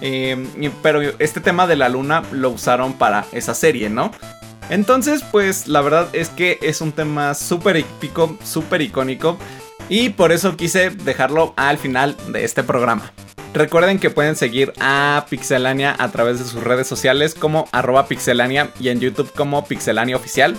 Eh, 0.00 0.70
pero 0.80 1.00
este 1.18 1.40
tema 1.40 1.66
de 1.66 1.74
la 1.74 1.88
luna 1.88 2.22
lo 2.30 2.50
usaron 2.50 2.92
para 2.92 3.26
esa 3.32 3.54
serie, 3.54 3.90
¿no? 3.90 4.12
Entonces, 4.70 5.24
pues 5.32 5.66
la 5.66 5.80
verdad 5.80 6.08
es 6.12 6.28
que 6.28 6.58
es 6.62 6.80
un 6.80 6.92
tema 6.92 7.34
súper 7.34 7.78
épico, 7.78 8.36
súper 8.44 8.82
icónico. 8.82 9.36
Y 9.88 10.10
por 10.10 10.32
eso 10.32 10.56
quise 10.56 10.90
dejarlo 10.90 11.54
al 11.56 11.78
final 11.78 12.16
de 12.28 12.44
este 12.44 12.62
programa. 12.62 13.12
Recuerden 13.54 13.98
que 13.98 14.10
pueden 14.10 14.36
seguir 14.36 14.72
a 14.78 15.26
Pixelania 15.28 15.96
a 15.98 16.10
través 16.10 16.38
de 16.38 16.44
sus 16.44 16.62
redes 16.62 16.86
sociales 16.86 17.34
como 17.34 17.68
arroba 17.72 18.06
pixelania 18.06 18.70
y 18.78 18.90
en 18.90 19.00
YouTube 19.00 19.32
como 19.32 19.64
pixelania 19.64 20.16
oficial. 20.16 20.56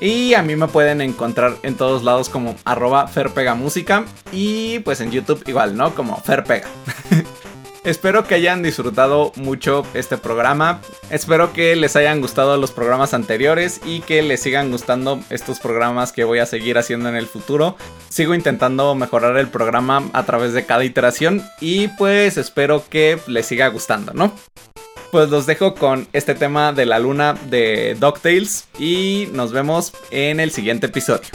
Y 0.00 0.34
a 0.34 0.42
mí 0.42 0.56
me 0.56 0.66
pueden 0.66 1.00
encontrar 1.00 1.54
en 1.62 1.76
todos 1.76 2.02
lados 2.02 2.28
como 2.28 2.56
arroba 2.64 3.06
ferpegamúsica 3.06 4.04
y 4.32 4.80
pues 4.80 5.00
en 5.00 5.12
YouTube 5.12 5.44
igual, 5.46 5.76
¿no? 5.76 5.94
Como 5.94 6.16
ferpega. 6.16 6.66
Espero 7.84 8.28
que 8.28 8.36
hayan 8.36 8.62
disfrutado 8.62 9.32
mucho 9.34 9.84
este 9.92 10.16
programa. 10.16 10.80
Espero 11.10 11.52
que 11.52 11.74
les 11.74 11.96
hayan 11.96 12.20
gustado 12.20 12.56
los 12.56 12.70
programas 12.70 13.12
anteriores 13.12 13.80
y 13.84 14.00
que 14.02 14.22
les 14.22 14.40
sigan 14.40 14.70
gustando 14.70 15.20
estos 15.30 15.58
programas 15.58 16.12
que 16.12 16.22
voy 16.22 16.38
a 16.38 16.46
seguir 16.46 16.78
haciendo 16.78 17.08
en 17.08 17.16
el 17.16 17.26
futuro. 17.26 17.76
Sigo 18.08 18.36
intentando 18.36 18.94
mejorar 18.94 19.36
el 19.36 19.48
programa 19.48 20.08
a 20.12 20.24
través 20.24 20.52
de 20.52 20.64
cada 20.64 20.84
iteración 20.84 21.42
y 21.60 21.88
pues 21.88 22.36
espero 22.36 22.84
que 22.88 23.18
les 23.26 23.46
siga 23.46 23.66
gustando, 23.66 24.12
¿no? 24.14 24.32
Pues 25.10 25.28
los 25.28 25.46
dejo 25.46 25.74
con 25.74 26.06
este 26.12 26.36
tema 26.36 26.72
de 26.72 26.86
la 26.86 27.00
luna 27.00 27.34
de 27.50 27.96
DuckTales 27.98 28.68
y 28.78 29.28
nos 29.32 29.50
vemos 29.50 29.92
en 30.12 30.38
el 30.38 30.52
siguiente 30.52 30.86
episodio. 30.86 31.28